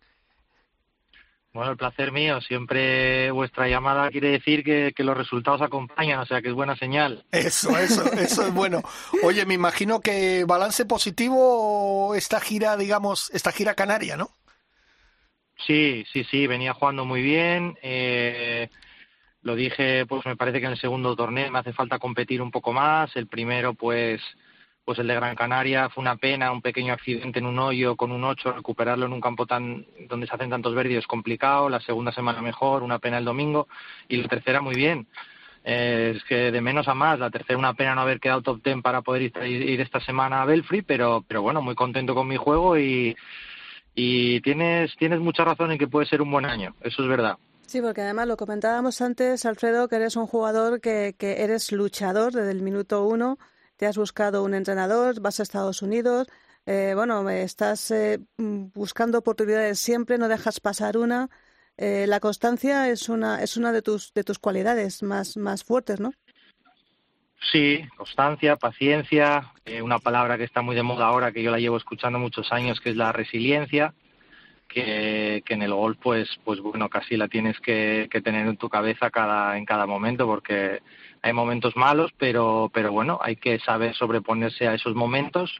[1.53, 2.40] Bueno, el placer mío.
[2.40, 6.76] Siempre vuestra llamada quiere decir que, que los resultados acompañan, o sea que es buena
[6.76, 7.24] señal.
[7.32, 8.82] Eso, eso, eso es bueno.
[9.22, 14.30] Oye, me imagino que balance positivo esta gira, digamos, esta gira canaria, ¿no?
[15.66, 17.76] Sí, sí, sí, venía jugando muy bien.
[17.82, 18.70] eh,
[19.43, 22.51] lo dije, pues me parece que en el segundo torneo me hace falta competir un
[22.51, 23.14] poco más.
[23.16, 24.20] El primero, pues,
[24.84, 28.11] pues el de Gran Canaria fue una pena, un pequeño accidente en un hoyo con
[28.11, 31.68] un 8, recuperarlo en un campo tan donde se hacen tantos verdes es complicado.
[31.68, 33.68] La segunda semana mejor, una pena el domingo
[34.09, 35.07] y la tercera muy bien.
[35.64, 38.62] Eh, es que de menos a más, la tercera una pena no haber quedado top
[38.62, 42.36] ten para poder ir, esta semana a Belfry, pero, pero bueno, muy contento con mi
[42.36, 43.16] juego y,
[43.95, 47.36] y tienes, tienes mucha razón en que puede ser un buen año, eso es verdad.
[47.68, 52.32] Sí, porque además lo comentábamos antes, Alfredo, que eres un jugador que, que eres luchador
[52.32, 53.38] desde el minuto uno,
[53.76, 56.28] te has buscado un entrenador, vas a Estados Unidos,
[56.64, 61.28] eh, bueno, estás eh, buscando oportunidades siempre, no dejas pasar una.
[61.76, 66.00] Eh, la constancia es una, es una de tus, de tus cualidades más, más fuertes,
[66.00, 66.12] ¿no?
[67.52, 71.58] Sí, constancia, paciencia, eh, una palabra que está muy de moda ahora, que yo la
[71.58, 73.92] llevo escuchando muchos años, que es la resiliencia,
[74.68, 78.56] que, que en el golf, pues, pues bueno, casi la tienes que, que tener en
[78.56, 80.82] tu cabeza cada, en cada momento, porque
[81.22, 85.50] hay momentos malos, pero, pero bueno, hay que saber sobreponerse a esos momentos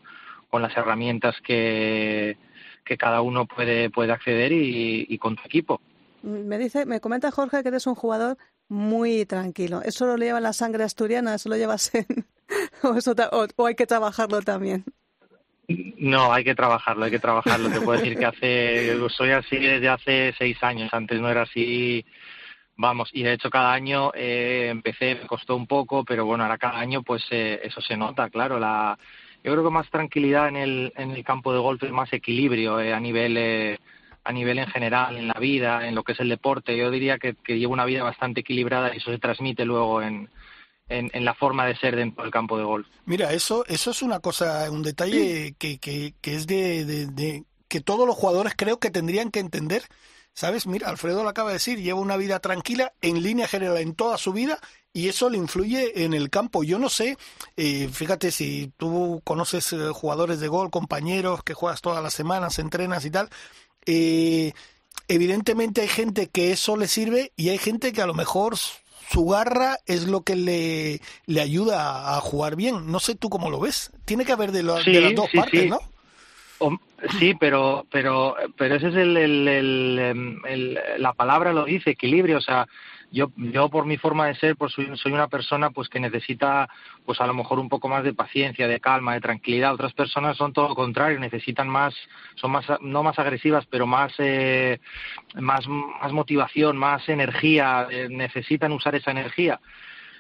[0.51, 2.37] con las herramientas que,
[2.85, 5.81] que cada uno puede, puede acceder y, y con tu equipo.
[6.23, 8.37] Me dice, me comenta Jorge que eres un jugador
[8.69, 9.83] muy tranquilo.
[9.83, 11.35] ¿Eso lo lleva la sangre asturiana?
[11.35, 12.07] ¿Eso lo llevas en...
[13.57, 14.85] o hay que trabajarlo también?
[15.69, 17.69] No, hay que trabajarlo, hay que trabajarlo.
[17.71, 20.89] Te puedo decir que hace, soy así desde hace seis años.
[20.93, 22.07] Antes no era así,
[22.77, 23.11] vamos.
[23.13, 26.79] Y de hecho cada año eh, empecé, me costó un poco, pero bueno, ahora cada
[26.79, 28.59] año pues eh, eso se nota, claro.
[28.59, 28.99] La,
[29.45, 32.81] yo creo que más tranquilidad en el, en el campo de golf es más equilibrio
[32.81, 33.79] eh, a nivel eh,
[34.25, 36.77] a nivel en general, en la vida, en lo que es el deporte.
[36.77, 40.29] Yo diría que, que llevo una vida bastante equilibrada y eso se transmite luego en,
[40.89, 42.87] en, la forma de ser dentro del campo de golf.
[43.05, 48.17] Mira, eso, eso es una cosa, un detalle que, que, es de- que todos los
[48.17, 49.83] jugadores creo que tendrían que entender.
[50.35, 50.69] ¿Sabes?
[50.69, 54.17] Mira, Alfredo lo acaba de decir, lleva una vida tranquila en línea general en toda
[54.19, 54.61] su vida
[54.93, 56.63] y eso le influye en el campo.
[56.63, 57.19] Yo no sé,
[57.57, 62.61] eh, fíjate si tú conoces eh, jugadores de gol, compañeros que juegas todas las semanas,
[62.61, 63.31] entrenas y tal,
[63.85, 64.53] eh,
[65.09, 68.55] evidentemente hay gente que eso le sirve y hay gente que a lo mejor
[69.11, 72.91] su garra es lo que le, le ayuda a jugar bien.
[72.91, 73.91] No sé tú cómo lo ves.
[74.05, 75.69] Tiene que haber de, Sí, de las dos sí, partes, sí.
[75.69, 75.79] ¿no?
[77.19, 82.39] Sí, pero, pero, pero ese es el, el, el, el- la palabra lo dice, equilibrio.
[82.39, 82.67] O sea,
[83.11, 86.69] yo, yo por mi forma de ser, pues soy, soy una persona pues que necesita,
[87.07, 89.75] pues a lo mejor un poco más de paciencia, de calma, de tranquilidad.
[89.75, 91.95] Otras personas son todo lo contrario, necesitan más,
[92.37, 94.81] son más, no más agresivas, pero más, eh,
[95.35, 97.87] más, más motivación, más energía.
[97.91, 99.61] eh, necesitan usar esa energía.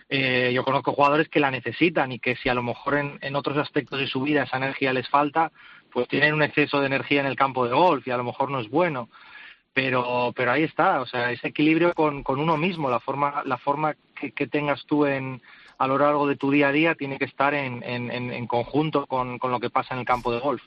[0.09, 3.36] Eh, yo conozco jugadores que la necesitan y que si a lo mejor en, en
[3.36, 5.53] otros aspectos de su vida esa energía les falta,
[5.93, 8.51] pues tienen un exceso de energía en el campo de golf y a lo mejor
[8.51, 9.11] no es bueno.
[9.75, 13.59] Pero, pero ahí está, o sea, ese equilibrio con, con uno mismo, la forma, la
[13.59, 13.95] forma
[14.35, 15.41] que, tengas tú en,
[15.79, 19.07] a lo largo de tu día a día tiene que estar en, en, en- conjunto
[19.07, 20.62] con, con lo que pasa en el campo de golf.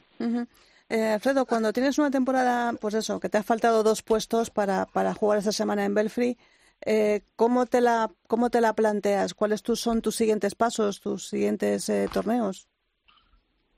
[0.89, 4.85] Eh, Alfredo, cuando tienes una temporada, pues eso, que te ha faltado dos puestos para,
[4.85, 6.37] para jugar esta semana en Belfry,
[6.85, 9.33] eh, ¿cómo, te la, ¿cómo te la planteas?
[9.33, 12.67] ¿Cuáles tus, son tus siguientes pasos, tus siguientes eh, torneos?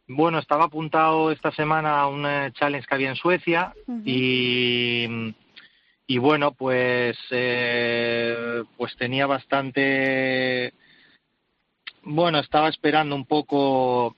[0.08, 3.74] Bueno, estaba apuntado esta semana a un eh, challenge que había en Suecia
[4.04, 5.34] y,
[6.08, 10.74] y bueno, pues, eh, pues tenía bastante,
[12.04, 14.16] bueno, estaba esperando un poco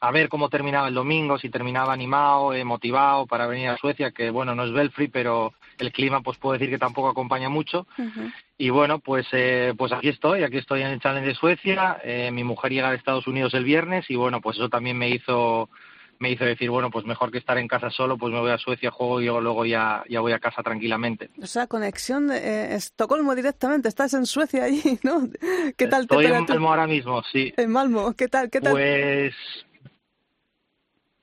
[0.00, 4.12] a ver cómo terminaba el domingo, si terminaba animado, eh, motivado para venir a Suecia,
[4.12, 7.86] que bueno, no es Belfry, pero el clima pues puedo decir que tampoco acompaña mucho.
[8.56, 11.98] Y bueno, pues eh, pues aquí estoy, aquí estoy en el Challenge de Suecia.
[12.04, 15.08] eh, mi mujer llega de Estados Unidos el viernes y bueno, pues eso también me
[15.08, 15.68] hizo
[16.20, 18.58] me hizo decir, bueno, pues mejor que estar en casa solo, pues me voy a
[18.58, 21.30] Suecia, juego y luego ya, ya voy a casa tranquilamente.
[21.40, 23.88] O sea, conexión eh, Estocolmo directamente.
[23.88, 25.28] Estás en Suecia allí, ¿no?
[25.76, 26.54] ¿Qué tal Estoy en temperatura?
[26.54, 27.52] Malmo ahora mismo, sí.
[27.56, 28.50] En Malmo, ¿qué tal?
[28.50, 28.72] ¿Qué tal?
[28.72, 29.34] Pues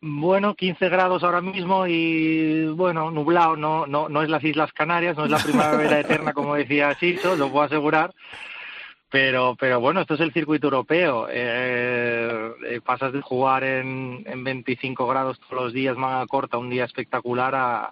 [0.07, 5.17] Bueno, 15 grados ahora mismo y bueno, nublado, no, no, no es las Islas Canarias,
[5.17, 8.13] no es la primavera eterna como decía Chicho, lo puedo asegurar.
[9.09, 11.27] Pero, pero bueno, esto es el circuito europeo.
[11.27, 16.69] Eh, eh, pasas de jugar en, en 25 grados todos los días, manga corta, un
[16.69, 17.91] día espectacular, a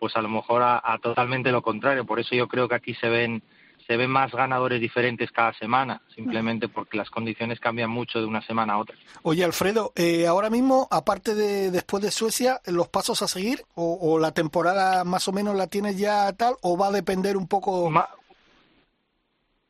[0.00, 2.04] pues a lo mejor a, a totalmente lo contrario.
[2.04, 3.40] Por eso yo creo que aquí se ven
[3.86, 8.42] se ven más ganadores diferentes cada semana, simplemente porque las condiciones cambian mucho de una
[8.42, 8.96] semana a otra.
[9.22, 13.98] Oye, Alfredo, eh, ahora mismo, aparte de después de Suecia, los pasos a seguir o,
[14.00, 17.46] o la temporada más o menos la tienes ya tal o va a depender un
[17.46, 17.88] poco.
[17.90, 18.08] Ma-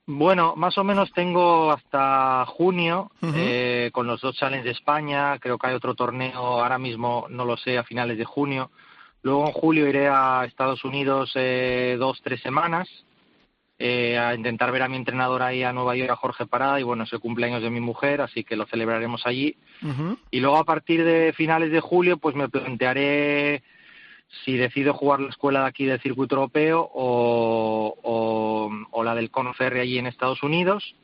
[0.08, 5.38] Bueno, más o menos tengo hasta junio eh, con los dos Challenge de España.
[5.40, 8.70] Creo que hay otro torneo, ahora mismo no lo sé, a finales de junio.
[9.22, 12.88] Luego en julio iré a Estados Unidos eh, dos, tres semanas
[13.78, 16.80] eh, a intentar ver a mi entrenador ahí a Nueva York, a Jorge Parada.
[16.80, 19.56] Y bueno, es el cumpleaños de mi mujer, así que lo celebraremos allí.
[20.30, 23.62] Y luego a partir de finales de julio, pues me plantearé
[24.44, 29.30] si decido jugar la escuela de aquí del circuito europeo o, o, o la del
[29.30, 30.96] Cono Ferry allí en Estados Unidos.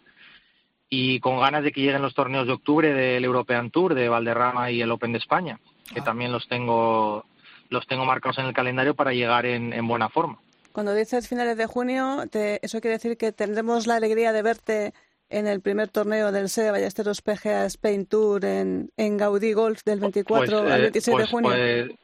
[0.88, 4.70] Y con ganas de que lleguen los torneos de octubre del European Tour de Valderrama
[4.70, 5.58] y el Open de España,
[5.94, 7.24] que también los tengo
[7.70, 10.38] los tengo marcados en el calendario para llegar en, en buena forma.
[10.72, 14.94] Cuando dices finales de junio, te- eso quiere decir que tendremos la alegría de verte
[15.28, 20.00] en el primer torneo del SEA Ballesteros PGA Spain Tour en, en Gaudí Golf del
[20.00, 21.50] 24 Pues, al eh, 26 pues- de junio.
[21.50, 21.98] Pues,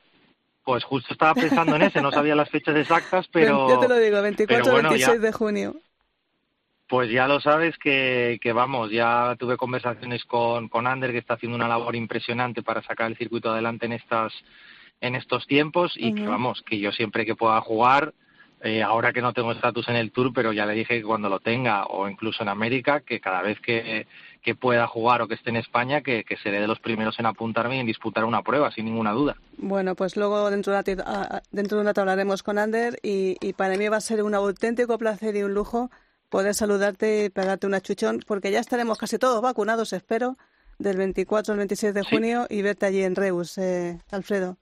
[0.64, 3.68] pues justo estaba pensando en ese, no sabía las fechas exactas, pero...
[3.70, 5.76] Yo te lo digo, 24 pero bueno, 26 ya- de junio.
[6.88, 11.34] Pues ya lo sabes que, que vamos, ya tuve conversaciones con, con Ander, que está
[11.34, 14.32] haciendo una labor impresionante para sacar el circuito adelante en estas
[15.00, 18.14] en estos tiempos y que vamos, que yo siempre que pueda jugar,
[18.62, 21.28] eh, ahora que no tengo estatus en el Tour, pero ya le dije que cuando
[21.28, 24.06] lo tenga o incluso en América, que cada vez que,
[24.42, 27.26] que pueda jugar o que esté en España, que, que seré de los primeros en
[27.26, 29.36] apuntarme y en disputar una prueba, sin ninguna duda.
[29.58, 32.58] Bueno, pues luego dentro de, un ratito- ah, ah, dentro de un rato hablaremos con
[32.58, 35.90] Ander y, y para mí va a ser un auténtico placer y un lujo
[36.28, 40.36] poder saludarte y pegarte una chuchón porque ya estaremos casi todos vacunados, espero,
[40.78, 42.08] del 24 al 26 de Sí.
[42.10, 44.56] junio y verte allí en Reus, eh, Alfredo.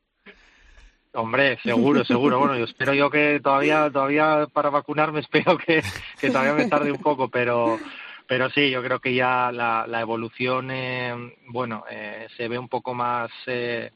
[1.17, 2.39] Hombre, seguro, seguro.
[2.39, 5.83] Bueno, yo espero yo que todavía, todavía para vacunarme espero que,
[6.21, 7.79] que todavía me tarde un poco, pero,
[8.27, 11.14] pero sí, yo creo que ya la, la evolución, eh,
[11.49, 13.93] bueno, eh, se ve un poco más, eh,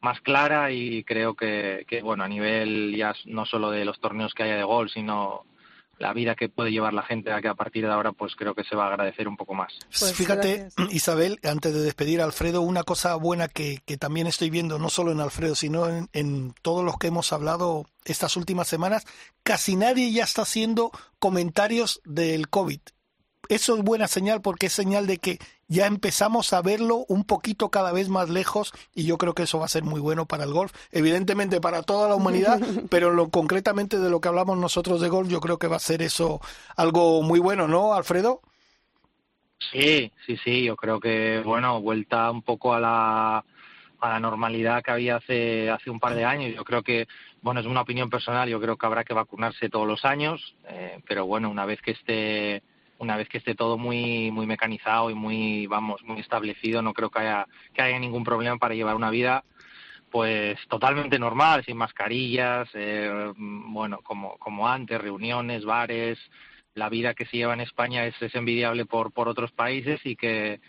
[0.00, 4.32] más clara y creo que, que, bueno, a nivel ya no solo de los torneos
[4.32, 5.46] que haya de gol, sino
[5.98, 8.54] la vida que puede llevar la gente a que a partir de ahora, pues creo
[8.54, 9.72] que se va a agradecer un poco más.
[9.98, 14.50] Pues Fíjate, Isabel, antes de despedir a Alfredo, una cosa buena que, que también estoy
[14.50, 18.68] viendo, no solo en Alfredo, sino en, en todos los que hemos hablado estas últimas
[18.68, 19.06] semanas,
[19.42, 22.80] casi nadie ya está haciendo comentarios del COVID.
[23.48, 25.38] Eso es buena señal porque es señal de que
[25.68, 29.58] ya empezamos a verlo un poquito cada vez más lejos y yo creo que eso
[29.58, 33.30] va a ser muy bueno para el golf, evidentemente para toda la humanidad, pero lo
[33.30, 36.40] concretamente de lo que hablamos nosotros de golf, yo creo que va a ser eso
[36.76, 38.40] algo muy bueno, ¿no, Alfredo?
[39.72, 43.44] Sí, sí, sí, yo creo que, bueno, vuelta un poco a la,
[44.00, 46.54] a la normalidad que había hace, hace un par de años.
[46.54, 47.06] Yo creo que,
[47.40, 51.00] bueno, es una opinión personal, yo creo que habrá que vacunarse todos los años, eh,
[51.06, 52.62] pero bueno, una vez que esté
[52.98, 57.10] una vez que esté todo muy muy mecanizado y muy vamos muy establecido no creo
[57.10, 59.44] que haya que haya ningún problema para llevar una vida
[60.10, 66.18] pues totalmente normal sin mascarillas eh, bueno como como antes reuniones bares.
[66.74, 70.14] La vida que se lleva en España es, es envidiable por por otros países y
[70.14, 70.60] que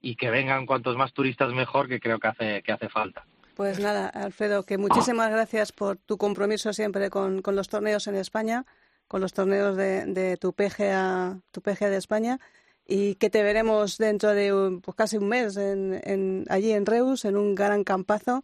[0.00, 3.24] y que vengan cuantos más turistas mejor que creo que hace que hace falta.
[3.56, 8.14] Pues nada, Alfredo, que muchísimas gracias por tu compromiso siempre con, con los torneos en
[8.14, 8.64] España,
[9.12, 12.40] con los torneos de, de tu PGA, tu PGA de España,
[12.88, 16.86] y que te veremos dentro de un- pues casi un mes en, en- allí en
[16.86, 18.42] Reus, en un gran campazo.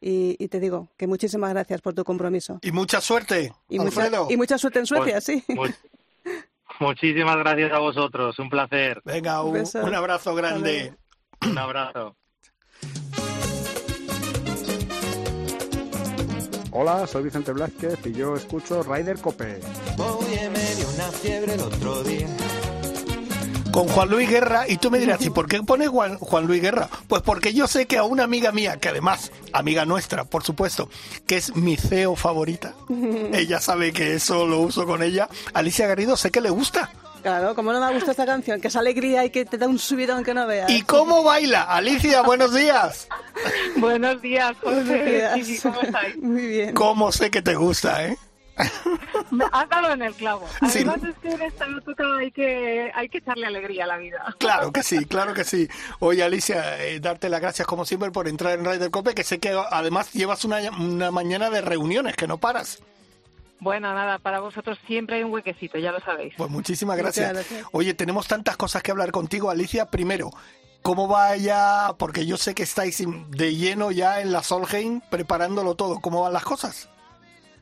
[0.00, 2.58] Y, y te digo que muchísimas gracias por tu compromiso.
[2.62, 5.44] Y mucha suerte, Y mucha, y mucha suerte en Suecia, Pues, sí.
[5.54, 5.66] mu-
[6.80, 9.84] muchísimas gracias a vosotros un placer Venga, un, beso.
[9.84, 10.94] un abrazo grande.
[11.48, 12.16] un abrazo
[16.70, 19.60] Hola, soy Vicente Blázquez y yo escucho Ryder Cope.
[19.96, 22.26] Oye, me dio una fiebre el otro día.
[23.72, 26.60] Con Juan Luis Guerra, y tú me dirás, ¿y por qué pones Juan, Juan Luis
[26.60, 26.88] Guerra?
[27.06, 30.90] Pues porque yo sé que a una amiga mía, que además, amiga nuestra, por supuesto,
[31.26, 32.74] que es mi CEO favorita,
[33.32, 36.90] ella sabe que eso lo uso con ella, Alicia Garrido, sé que le gusta.
[37.28, 39.78] Claro, como no me gusta esta canción, que es alegría y que te da un
[39.78, 40.70] subidón que no veas.
[40.70, 41.64] ¿Y cómo baila?
[41.64, 43.06] Alicia, buenos días.
[43.76, 45.04] Buenos días, Buenos José.
[45.04, 45.60] días.
[45.62, 46.16] ¿Cómo estáis?
[46.16, 46.74] Muy bien.
[46.74, 48.16] ¿Cómo sé que te gusta, eh?
[49.30, 50.48] Me has dado en el clavo.
[50.62, 54.24] Además es que en esta época hay que, hay que echarle alegría a la vida.
[54.38, 55.68] Claro que sí, claro que sí.
[55.98, 59.38] Oye, Alicia, eh, darte las gracias como siempre por entrar en Ryder Cope, que sé
[59.38, 62.78] que además llevas una, una mañana de reuniones, que no paras.
[63.60, 66.34] Bueno, nada, para vosotros siempre hay un huequecito, ya lo sabéis.
[66.36, 67.46] Pues muchísimas gracias.
[67.72, 69.86] Oye, tenemos tantas cosas que hablar contigo, Alicia.
[69.86, 70.30] Primero,
[70.82, 71.94] ¿cómo va ya?
[71.98, 76.00] Porque yo sé que estáis de lleno ya en la Solheim preparándolo todo.
[76.00, 76.88] ¿Cómo van las cosas?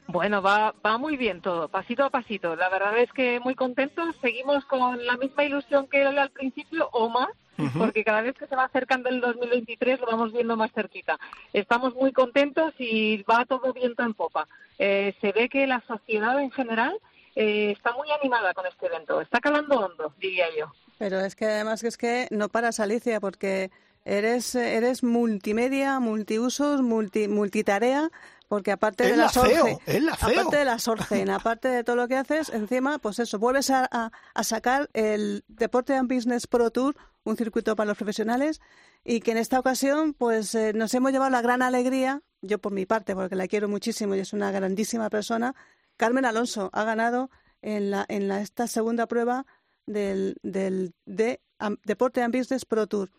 [0.08, 2.54] Bueno, va, va muy bien todo, pasito a pasito.
[2.54, 4.14] La verdad es que muy contentos.
[4.20, 7.30] Seguimos con la misma ilusión que al principio o más,
[7.78, 11.18] porque cada vez que se va acercando el 2023 lo vamos viendo más cerquita.
[11.52, 14.48] Estamos muy contentos y va todo viento en popa.
[14.78, 16.98] Eh, se ve que la sociedad en general
[17.34, 19.20] eh, está muy animada con este evento.
[19.20, 20.72] Está calando hondo, diría yo.
[20.98, 23.70] Pero es que además es que no paras, Alicia, porque
[24.04, 28.10] eres, eres multimedia, multiusos, multi, multitarea
[28.48, 29.78] porque aparte de la, Sorgen,
[30.10, 33.88] aparte de la Sorgen, aparte de todo lo que haces, encima, pues eso, vuelves a,
[33.90, 36.94] a, sacar el Deporte and Business Pro Tour,
[37.26, 38.60] un circuito para los profesionales,
[39.04, 42.72] y que en esta ocasión, pues eh, nos hemos llevado la gran alegría, yo por
[42.72, 45.54] mi parte, porque la quiero muchísimo y es una grandísima persona,
[45.96, 47.30] Carmen Alonso ha ganado
[47.62, 49.44] en la en la, esta segunda prueba
[49.86, 51.40] del, del de,
[51.84, 53.10] Deporte and Business Pro Tour.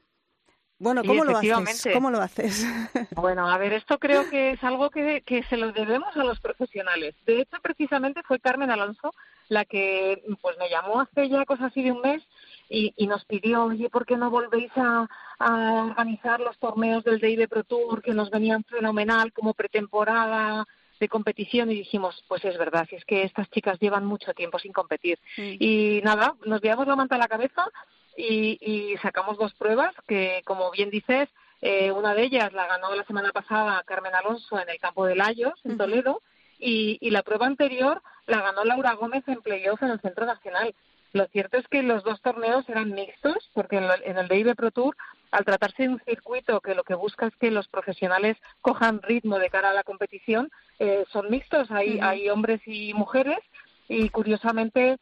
[0.79, 1.87] Bueno, ¿cómo lo haces?
[1.91, 2.65] ¿Cómo lo haces?
[3.15, 6.39] Bueno, a ver, esto creo que es algo que, que se lo debemos a los
[6.39, 7.15] profesionales.
[7.25, 9.11] De hecho, precisamente fue Carmen Alonso
[9.49, 12.21] la que pues me llamó hace ya cosas así de un mes
[12.69, 15.07] y, y nos pidió, oye, ¿por qué no volvéis a,
[15.39, 20.65] a organizar los torneos del DIB Pro Tour que nos venían fenomenal como pretemporada?
[20.99, 24.59] de competición y dijimos, pues es verdad, si es que estas chicas llevan mucho tiempo
[24.59, 25.19] sin competir.
[25.37, 27.69] Y nada, nos llevamos la manta a la cabeza
[28.17, 31.29] y, sacamos dos pruebas que, como bien dices,
[31.61, 35.15] eh, una de ellas la ganó la semana pasada Carmen Alonso en el campo de
[35.15, 36.21] Layos, en Toledo,
[36.59, 40.73] y, y, la prueba anterior la ganó Laura Gómez en playoff en el Centro Nacional.
[41.13, 44.95] Lo cierto es que los dos torneos eran mixtos, porque en, el DIB Pro Tour,
[45.31, 49.39] al tratarse de un circuito que lo que busca es que los profesionales cojan ritmo
[49.39, 50.49] de cara a la competición,
[50.79, 53.39] eh, son mixtos, hay, hay hombres y mujeres,
[53.87, 54.97] y curiosamente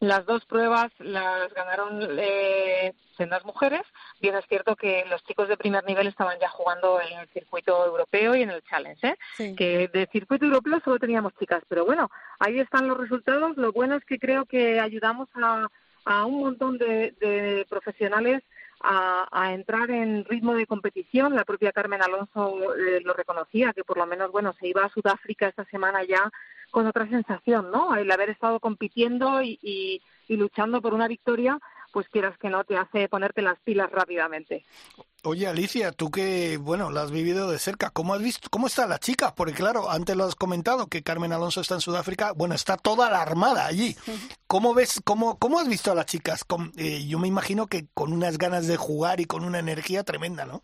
[0.00, 3.82] las dos pruebas las ganaron eh, sendas mujeres.
[4.20, 7.84] Bien es cierto que los chicos de primer nivel estaban ya jugando en el circuito
[7.86, 9.54] europeo y en el Challenge, ¿eh?
[9.56, 11.62] que de circuito europeo solo teníamos chicas.
[11.68, 13.58] Pero bueno, ahí están los resultados.
[13.58, 15.68] Lo bueno es que creo que ayudamos a,
[16.06, 18.42] a un montón de, de profesionales
[18.82, 21.34] a, a, entrar en ritmo de competición.
[21.36, 24.88] La propia Carmen Alonso eh, lo reconocía, que por lo menos, bueno, se iba a
[24.88, 26.30] Sudáfrica esta semana ya
[26.70, 27.94] con otra sensación, ¿no?
[27.96, 31.58] El haber estado compitiendo y, y, y luchando por una victoria,
[31.92, 34.64] pues quieras que no, te hace ponerte las pilas rápidamente.
[35.22, 38.86] Oye, Alicia, tú que, bueno, la has vivido de cerca, ¿cómo has visto, cómo está
[38.86, 39.34] la chica?
[39.34, 43.10] Porque claro, antes lo has comentado, que Carmen Alonso está en Sudáfrica, bueno, está toda
[43.10, 43.94] la armada allí.
[44.46, 46.44] ¿Cómo ves, cómo, cómo has visto a las chicas?
[46.44, 50.04] Con, eh, yo me imagino que con unas ganas de jugar y con una energía
[50.04, 50.62] tremenda, ¿no?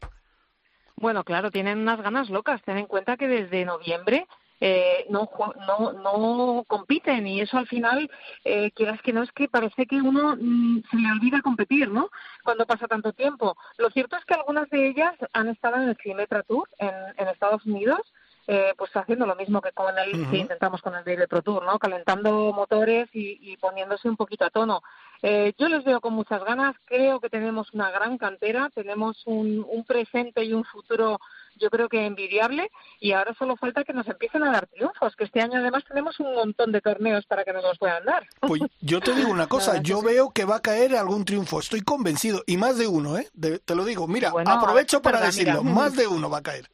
[0.96, 2.62] Bueno, claro, tienen unas ganas locas.
[2.62, 4.26] Ten en cuenta que desde noviembre
[4.61, 5.28] eh, no,
[5.66, 8.11] no, no compiten y eso al final,
[8.44, 12.11] eh, quieras que no, es que parece que uno mm, se le olvida competir, ¿no?
[12.44, 13.57] Cuando pasa tanto tiempo.
[13.78, 17.28] Lo cierto es que algunas de ellas han estado en el Cimetra Tour en, en
[17.28, 18.00] Estados Unidos
[18.48, 21.64] eh, pues haciendo lo mismo que con el que intentamos con el Daily Pro Tour,
[21.64, 21.80] ¿no?
[21.80, 24.82] Calentando motores y, y poniéndose un poquito a tono.
[25.22, 29.66] Eh, yo les veo con muchas ganas, creo que tenemos una gran cantera, tenemos un,
[29.68, 31.18] un presente y un futuro
[31.57, 35.24] yo creo que envidiable y ahora solo falta que nos empiecen a dar triunfos, que
[35.24, 38.26] este año además tenemos un montón de torneos para que nos los puedan dar.
[38.40, 41.80] Pues yo te digo una cosa, yo veo que va a caer algún triunfo, estoy
[41.80, 43.28] convencido, y más de uno, ¿eh?
[43.64, 46.68] te lo digo, mira, aprovecho para decirlo, más de uno va a caer.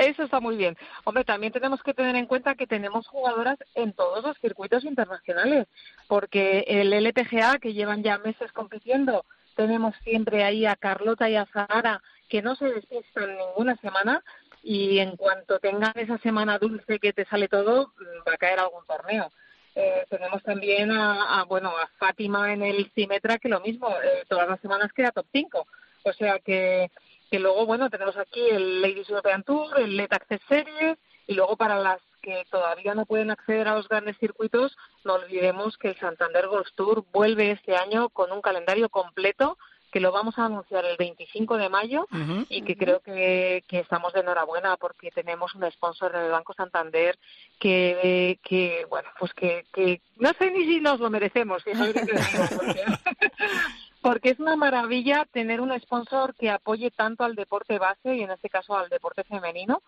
[0.00, 0.78] Eso está muy bien.
[1.04, 5.68] Hombre, también tenemos que tener en cuenta que tenemos jugadoras en todos los circuitos internacionales,
[6.08, 9.26] porque el LPGA, que llevan ya meses compitiendo,
[9.56, 14.24] tenemos siempre ahí a Carlota y a Zahara, que no se despistan ninguna semana,
[14.62, 18.60] y en cuanto tengan esa semana dulce que te sale todo, mm, va a caer
[18.60, 19.30] algún torneo.
[19.74, 24.48] Eh, tenemos también a, bueno a Fátima en el Simetra que lo mismo eh, todas
[24.48, 25.64] las semanas queda top 5
[26.02, 26.90] o sea que
[27.30, 31.56] que luego, bueno, tenemos aquí el Ladies European Tour, el Let Access Series, y luego
[31.56, 35.98] para las que todavía no pueden acceder a los grandes circuitos, no olvidemos que el
[35.98, 39.56] Santander Golf Tour vuelve este año con un calendario completo
[39.90, 42.06] que lo vamos a anunciar el 25 de mayo
[42.48, 46.54] y que creo que, que, estamos de enhorabuena porque tenemos un sponsor en el Banco
[46.54, 47.18] Santander
[47.58, 52.84] que, que bueno, pues que, que no sé ni si nos lo merecemos, que porque,
[54.02, 58.30] porque es una maravilla tener un sponsor que apoye tanto al deporte base y en
[58.30, 59.82] este caso al deporte femenino.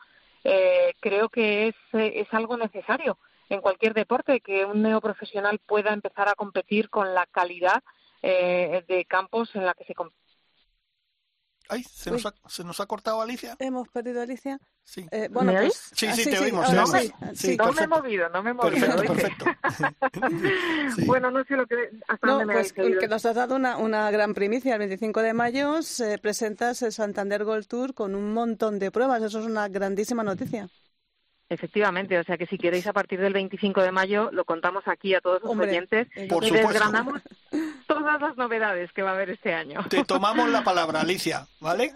[0.45, 3.17] Eh, creo que es, es algo necesario
[3.49, 7.83] en cualquier deporte, que un neoprofesional pueda empezar a competir con la calidad
[8.23, 9.95] eh, de campos en la que se.
[11.69, 13.57] Ay, ¿se nos, ha, ¿se nos ha cortado Alicia?
[13.59, 14.59] Hemos perdido a Alicia.
[14.85, 15.07] Sí.
[15.11, 15.91] Eh, bueno, ¿Me pues, oís?
[15.95, 16.95] Sí, ah, sí, te oímos, sí, oímos.
[16.95, 17.57] ah, Sí, sí.
[17.57, 18.97] no me he movido, no me he movido.
[18.97, 19.45] Perfecto, perfecto.
[20.97, 21.05] Sí.
[21.07, 21.77] Bueno, no sé lo que
[22.09, 24.75] hasta No, dónde me pues que nos has dado una, una gran primicia.
[24.75, 29.23] El 25 de mayo se presentas el Santander Gold Tour con un montón de pruebas.
[29.23, 30.69] Eso es una grandísima noticia.
[31.49, 35.15] Efectivamente, o sea que si queréis a partir del 25 de mayo lo contamos aquí
[35.15, 36.69] a todos los Hombre, oyentes Por y supuesto.
[36.69, 37.21] desgranamos
[37.95, 39.85] todas las novedades que va a haber este año.
[39.89, 41.95] Te tomamos la palabra, Alicia, ¿vale?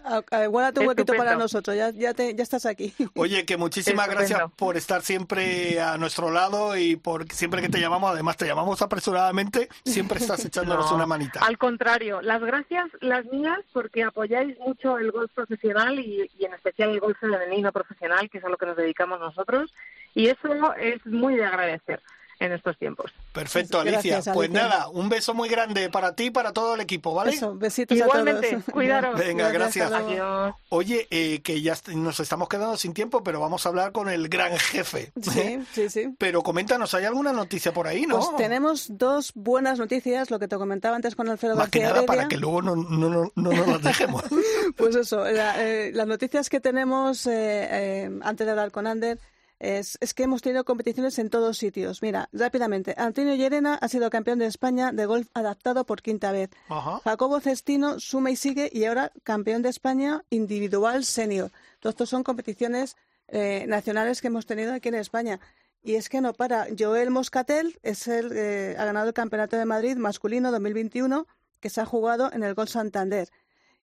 [0.48, 1.76] Guárdate un huequito para nosotros.
[1.76, 2.94] Ya, ya, te, ya estás aquí.
[3.14, 4.28] Oye, que muchísimas Estupendo.
[4.28, 8.46] gracias por estar siempre a nuestro lado y por siempre que te llamamos, además te
[8.46, 11.40] llamamos apresuradamente, siempre estás echándonos No, una manita.
[11.44, 16.54] Al contrario, las gracias las mías porque apoyáis mucho el golf profesional y, y en
[16.54, 19.72] especial el golf femenino profesional, que es a lo que nos dedicamos nosotros,
[20.14, 22.00] y eso es muy de agradecer
[22.38, 23.12] en estos tiempos.
[23.32, 24.32] Perfecto, Gracias, Alicia.
[24.34, 24.68] Pues Alicia.
[24.68, 27.32] nada, un beso muy grande para ti y para todo el equipo, ¿vale?
[27.32, 28.64] Eso, besitos Igualmente, a todos.
[28.72, 29.18] cuidaros.
[29.18, 29.90] Venga, gracias.
[29.92, 30.54] Adiós.
[30.68, 34.28] Oye, eh, que ya nos estamos quedando sin tiempo, pero vamos a hablar con el
[34.28, 35.12] gran jefe.
[35.20, 36.14] Sí, sí, sí.
[36.18, 38.16] Pero coméntanos, ¿hay alguna noticia por ahí, no?
[38.18, 41.88] Pues tenemos dos buenas noticias, lo que te comentaba antes con Alfredo Más que García
[41.94, 42.16] nada Heredia.
[42.16, 44.22] para que luego no, no, no, no nos las dejemos.
[44.76, 47.32] Pues eso, la- eh, las noticias que tenemos eh,
[47.70, 49.18] eh, antes de hablar con Ander
[49.58, 52.02] es, es que hemos tenido competiciones en todos sitios.
[52.02, 56.50] Mira, rápidamente, Antonio Llerena ha sido campeón de España de golf adaptado por quinta vez.
[56.68, 57.00] Ajá.
[57.04, 61.50] Jacobo Cestino suma y sigue y ahora campeón de España individual senior.
[61.80, 62.96] Todo esto son competiciones
[63.28, 65.40] eh, nacionales que hemos tenido aquí en España.
[65.82, 66.66] Y es que no para.
[66.76, 71.26] Joel Moscatel es el, eh, ha ganado el Campeonato de Madrid masculino 2021
[71.60, 73.28] que se ha jugado en el Gol Santander.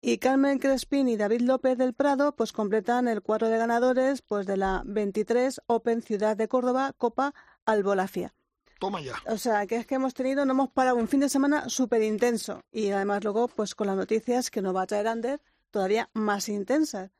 [0.01, 4.47] Y Carmen Crespín y David López del Prado pues completan el cuadro de ganadores pues
[4.47, 7.33] de la 23 Open Ciudad de Córdoba Copa
[7.65, 8.33] Albolafia.
[8.79, 9.15] Toma ya.
[9.27, 12.01] O sea, que es que hemos tenido, no hemos parado un fin de semana súper
[12.01, 12.63] intenso.
[12.71, 16.47] Y además luego, pues con las noticias que nos va a traer Ander, todavía más
[16.47, 17.11] intensas.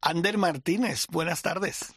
[0.00, 1.94] Ander Martínez, buenas tardes.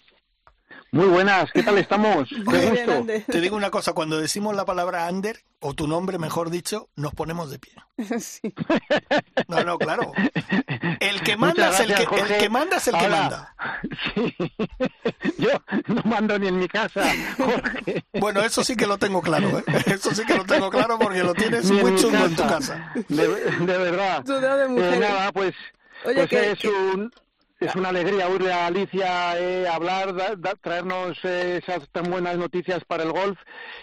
[0.92, 2.28] Muy buenas, ¿qué tal estamos?
[2.50, 3.06] Qué gusto.
[3.32, 7.14] Te digo una cosa, cuando decimos la palabra Ander, o tu nombre mejor dicho, nos
[7.14, 7.74] ponemos de pie.
[8.20, 8.54] Sí.
[9.48, 10.12] No, no, claro.
[11.00, 12.04] El que manda es el que,
[12.44, 13.56] el manda es el que manda.
[14.16, 14.36] Sí.
[15.38, 15.50] Yo
[15.88, 17.04] no mando ni en mi casa,
[17.38, 18.04] Jorge.
[18.14, 19.64] Bueno, eso sí que lo tengo claro, ¿eh?
[19.86, 22.92] Eso sí que lo tengo claro porque lo tienes muy chungo en tu casa.
[23.10, 24.24] De, de verdad.
[24.24, 25.00] De Eh, mujeres.
[25.00, 25.54] nada, pues,
[26.06, 27.12] Oye, pues que- es un
[27.60, 32.84] es una alegría oírle Alicia eh, hablar, da- da- traernos eh, esas tan buenas noticias
[32.86, 33.38] para el golf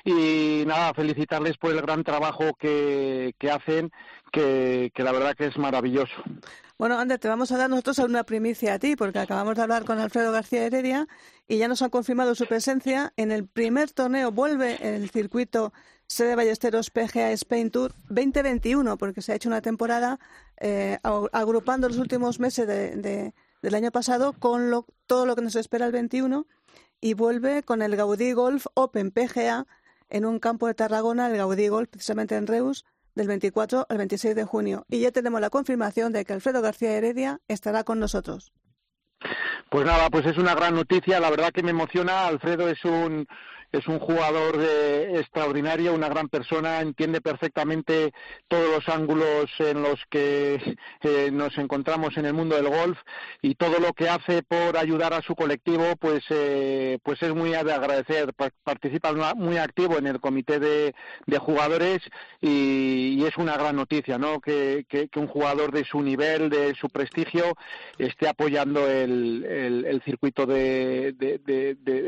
[0.04, 3.90] y nada, felicitarles por el gran trabajo que, hacen,
[4.32, 6.14] que, la verdad que es maravilloso.
[6.78, 9.84] Bueno, Ander, te vamos a dar nosotros una primicia a ti, porque acabamos de hablar
[9.84, 11.06] con Alfredo García Heredia
[11.48, 14.30] y ya nos han confirmado su presencia en el primer torneo.
[14.30, 15.72] Vuelve el circuito
[16.06, 20.18] Sede Ballesteros PGA Spain Tour 2021, porque se ha hecho una temporada
[20.60, 23.32] eh, ag- agrupando los últimos meses de- de-
[23.62, 26.46] del año pasado con lo- todo lo que nos espera el 21
[27.00, 29.66] y vuelve con el Gaudí Golf Open PGA
[30.08, 32.84] en un campo de Tarragona, el Gaudí Golf, precisamente en Reus,
[33.14, 34.84] del 24 al 26 de junio.
[34.88, 38.52] Y ya tenemos la confirmación de que Alfredo García Heredia estará con nosotros.
[39.70, 42.26] Pues nada, pues es una gran noticia, la verdad que me emociona.
[42.26, 43.26] Alfredo es un
[43.72, 48.12] es un jugador eh, extraordinario, una gran persona, entiende perfectamente
[48.48, 52.98] todos los ángulos en los que eh, nos encontramos en el mundo del golf
[53.42, 57.50] y todo lo que hace por ayudar a su colectivo, pues eh, pues es muy
[57.50, 58.32] de agradecer.
[58.34, 60.94] Pa- Participa muy activo en el comité de,
[61.38, 62.00] jugadores
[62.40, 64.40] y, es una gran noticia, ¿no?
[64.40, 64.84] Que,
[65.16, 67.54] un jugador de su nivel, de su prestigio,
[67.98, 71.14] esté apoyando el, el- circuito de,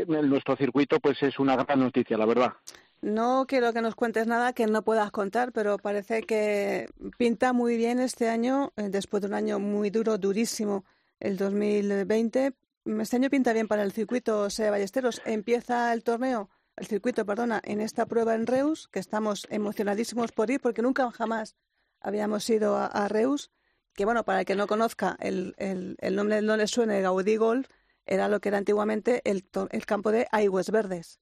[0.06, 2.52] nuestro circuito, pues es una gran noticia, la verdad.
[3.00, 7.76] No quiero que nos cuentes nada que no puedas contar, pero parece que pinta muy
[7.76, 10.84] bien este año, eh, después de un año muy duro, durísimo,
[11.20, 12.54] el 2020.
[13.00, 15.22] Este año pinta bien para el circuito Sede Ballesteros.
[15.24, 20.50] Empieza el torneo, el circuito, perdona, en esta prueba en Reus, que estamos emocionadísimos por
[20.50, 21.54] ir, porque nunca jamás
[22.00, 23.52] habíamos ido a, Reus.
[23.94, 27.36] Que bueno, para el que no conozca, el, el, el nombre no le suene, Gaudí
[27.36, 27.68] Golf,
[28.06, 31.20] era lo que era antiguamente el, el campo de Aigües Verdes,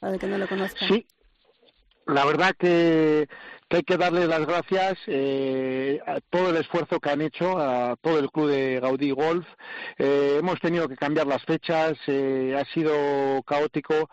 [0.00, 0.86] para el que no lo conozca.
[0.86, 1.06] Sí,
[2.06, 3.28] la verdad que,
[3.72, 7.96] que hay que darles las gracias eh, a todo el esfuerzo que han hecho, a
[8.02, 9.46] todo el club de Gaudí Golf.
[9.96, 12.92] Eh, hemos tenido que cambiar las fechas, eh, ha sido
[13.46, 14.10] caótico,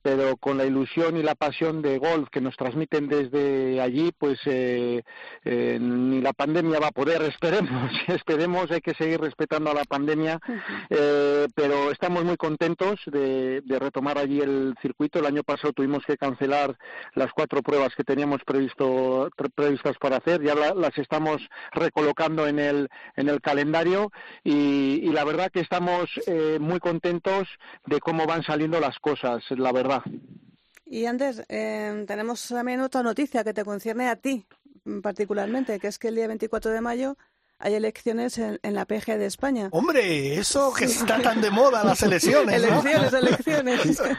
[0.00, 4.38] pero con la ilusión y la pasión de golf que nos transmiten desde allí, pues
[4.46, 10.40] ni la pandemia va a poder, esperemos, esperemos, hay que seguir respetando a la pandemia,
[10.88, 15.18] pero estamos muy contentos de, de retomar allí el circuito.
[15.18, 16.78] El año pasado tuvimos que cancelar
[17.14, 21.42] las cuatro pruebas que teníamos previsto, pre- previstas para hacer, ya la- las estamos
[21.72, 24.10] recolocando en el, en el calendario
[24.44, 27.48] y, y la verdad que estamos eh, muy contentos
[27.86, 30.02] de cómo van saliendo las cosas, la verdad.
[30.84, 34.46] Y Ander, eh, tenemos también otra noticia que te concierne a ti
[34.84, 37.16] mm, particularmente, que es que el día 24 de mayo
[37.62, 39.68] hay elecciones en, en la PG de España.
[39.70, 42.80] Hombre, eso que está tan de moda las elecciones, ¿no?
[42.80, 44.02] Elecciones, elecciones.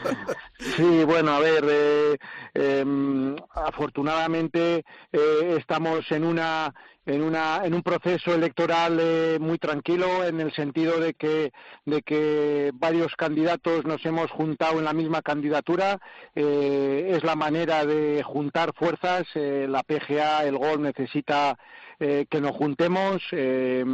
[0.76, 2.16] Sí, bueno, a ver, eh,
[2.54, 6.72] em, afortunadamente eh, estamos en una
[7.06, 11.52] en una en un proceso electoral eh, muy tranquilo en el sentido de que
[11.84, 16.00] de que varios candidatos nos hemos juntado en la misma candidatura
[16.34, 21.58] eh, es la manera de juntar fuerzas eh, la PGA el GOL necesita
[22.00, 23.22] eh, que nos juntemos.
[23.32, 23.84] eh,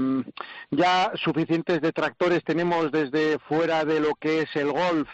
[0.71, 5.09] ya suficientes detractores tenemos desde fuera de lo que es el golf,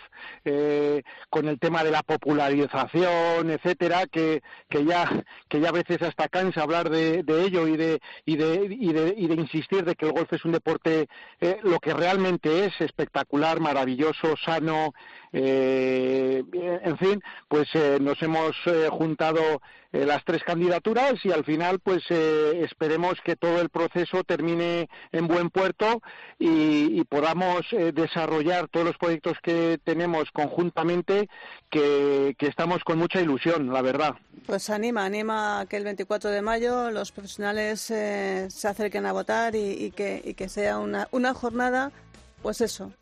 [0.44, 5.08] eh, con el tema de la popularización, etcétera, que, que ya
[5.48, 8.92] que ya a veces hasta cansa hablar de, de ello y de, y de y
[8.92, 11.08] de y de insistir de que el golf es un deporte
[11.40, 14.92] eh, lo que realmente es espectacular, maravilloso, sano.
[15.32, 16.42] eh,
[16.84, 18.56] en fin, pues eh, nos hemos
[18.90, 19.60] juntado
[19.92, 24.88] eh, las tres candidaturas y al final pues eh, esperemos que todo el proceso termine
[25.12, 26.02] en buen puerto
[26.38, 31.28] y, y podamos eh, desarrollar todos los proyectos que tenemos conjuntamente
[31.70, 34.14] que, que estamos con mucha ilusión la verdad
[34.46, 39.12] Pues anima, anima a que el 24 de mayo los profesionales eh, se acerquen a
[39.12, 41.90] votar y, y que, y que sea una, una jornada,
[42.42, 42.92] pues eso,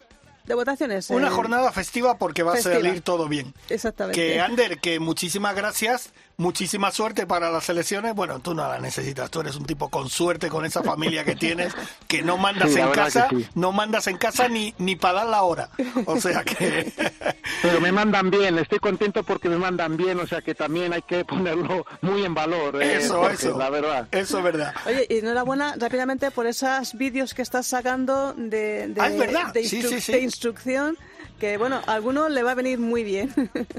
[0.47, 1.11] de votaciones.
[1.11, 2.75] Una eh, jornada festiva porque va festiva.
[2.77, 3.55] a salir todo bien.
[3.69, 4.21] Exactamente.
[4.21, 8.15] Que Ander, que muchísimas gracias, muchísima suerte para las elecciones.
[8.15, 11.37] Bueno, tú no la necesitas, tú eres un tipo con suerte con esa familia que
[11.37, 11.73] tienes,
[12.09, 13.47] que no mandas Sí, en casa, sí.
[13.55, 15.71] no mandas en casa ni, ni para dar la hora.
[16.07, 16.93] O sea que
[17.63, 21.03] pero me mandan bien estoy contento porque me mandan bien o sea que también hay
[21.03, 23.59] que ponerlo muy en valor eh, Eso, Jorge, eso.
[23.59, 24.75] la verdad eso es verdad.
[24.87, 29.53] Oye, y enhorabuena rápidamente por esos vídeos que estás sacando de, de, Ah, es verdad.
[29.53, 30.13] de Sí, instru- sí, sí.
[30.13, 30.99] de instrucción,
[31.39, 33.33] que bueno, a alguno le va a venir muy bien.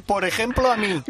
[0.05, 1.01] Por ejemplo, a mí.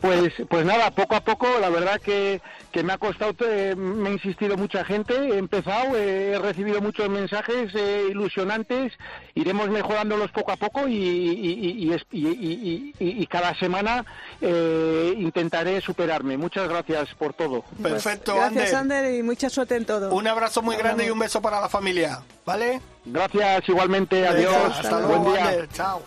[0.00, 2.40] Pues, pues nada, poco a poco, la verdad que,
[2.76, 6.82] que me ha costado, eh, me ha insistido mucha gente, he empezado, eh, he recibido
[6.82, 8.92] muchos mensajes eh, ilusionantes,
[9.34, 14.04] iremos mejorándolos poco a poco y, y, y- y- y- y- y- y cada semana
[14.42, 16.36] eh, intentaré superarme.
[16.36, 17.62] Muchas gracias por todo.
[17.82, 18.98] Perfecto, Pues Gracias, Ander.
[19.04, 20.14] Ander, y mucha suerte en todo.
[20.14, 22.82] Un abrazo muy grande y un beso para la familia, ¿vale?
[23.06, 25.48] Gracias igualmente, adiós, Venga, hasta luego, buen día.
[25.48, 26.02] Ander, chao.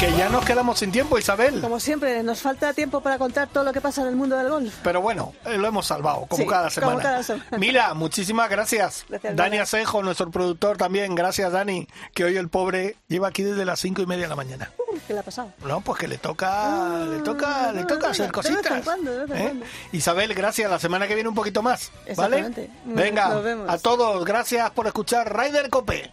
[0.00, 1.60] Que ya nos quedamos sin tiempo, Isabel.
[1.60, 4.48] Como siempre, nos falta tiempo para contar todo lo que pasa en el mundo del
[4.48, 4.72] golf.
[4.84, 7.02] Pero bueno, eh, lo hemos salvado, como Sí, cada como semana.
[7.02, 7.44] cada semana.
[7.58, 9.04] Mira, muchísimas gracias.
[9.08, 9.58] Gracias, Dani.
[9.58, 11.16] Asejo, nuestro productor también.
[11.16, 11.88] Gracias, Dani.
[12.14, 14.70] Que hoy el pobre lleva aquí desde las cinco y media de la mañana.
[15.08, 15.52] ¿Qué le ha pasado?
[15.64, 18.84] No, pues que le toca, le toca, le toca hacer cositas.
[18.84, 19.52] cuando, ¿eh?
[19.90, 20.70] Isabel, gracias.
[20.70, 22.38] La semana que viene un poquito más, ¿vale?
[22.38, 22.70] Exactamente.
[22.84, 23.68] Venga, Nos vemos.
[23.68, 26.12] a todos, gracias por escuchar Ryder Cope.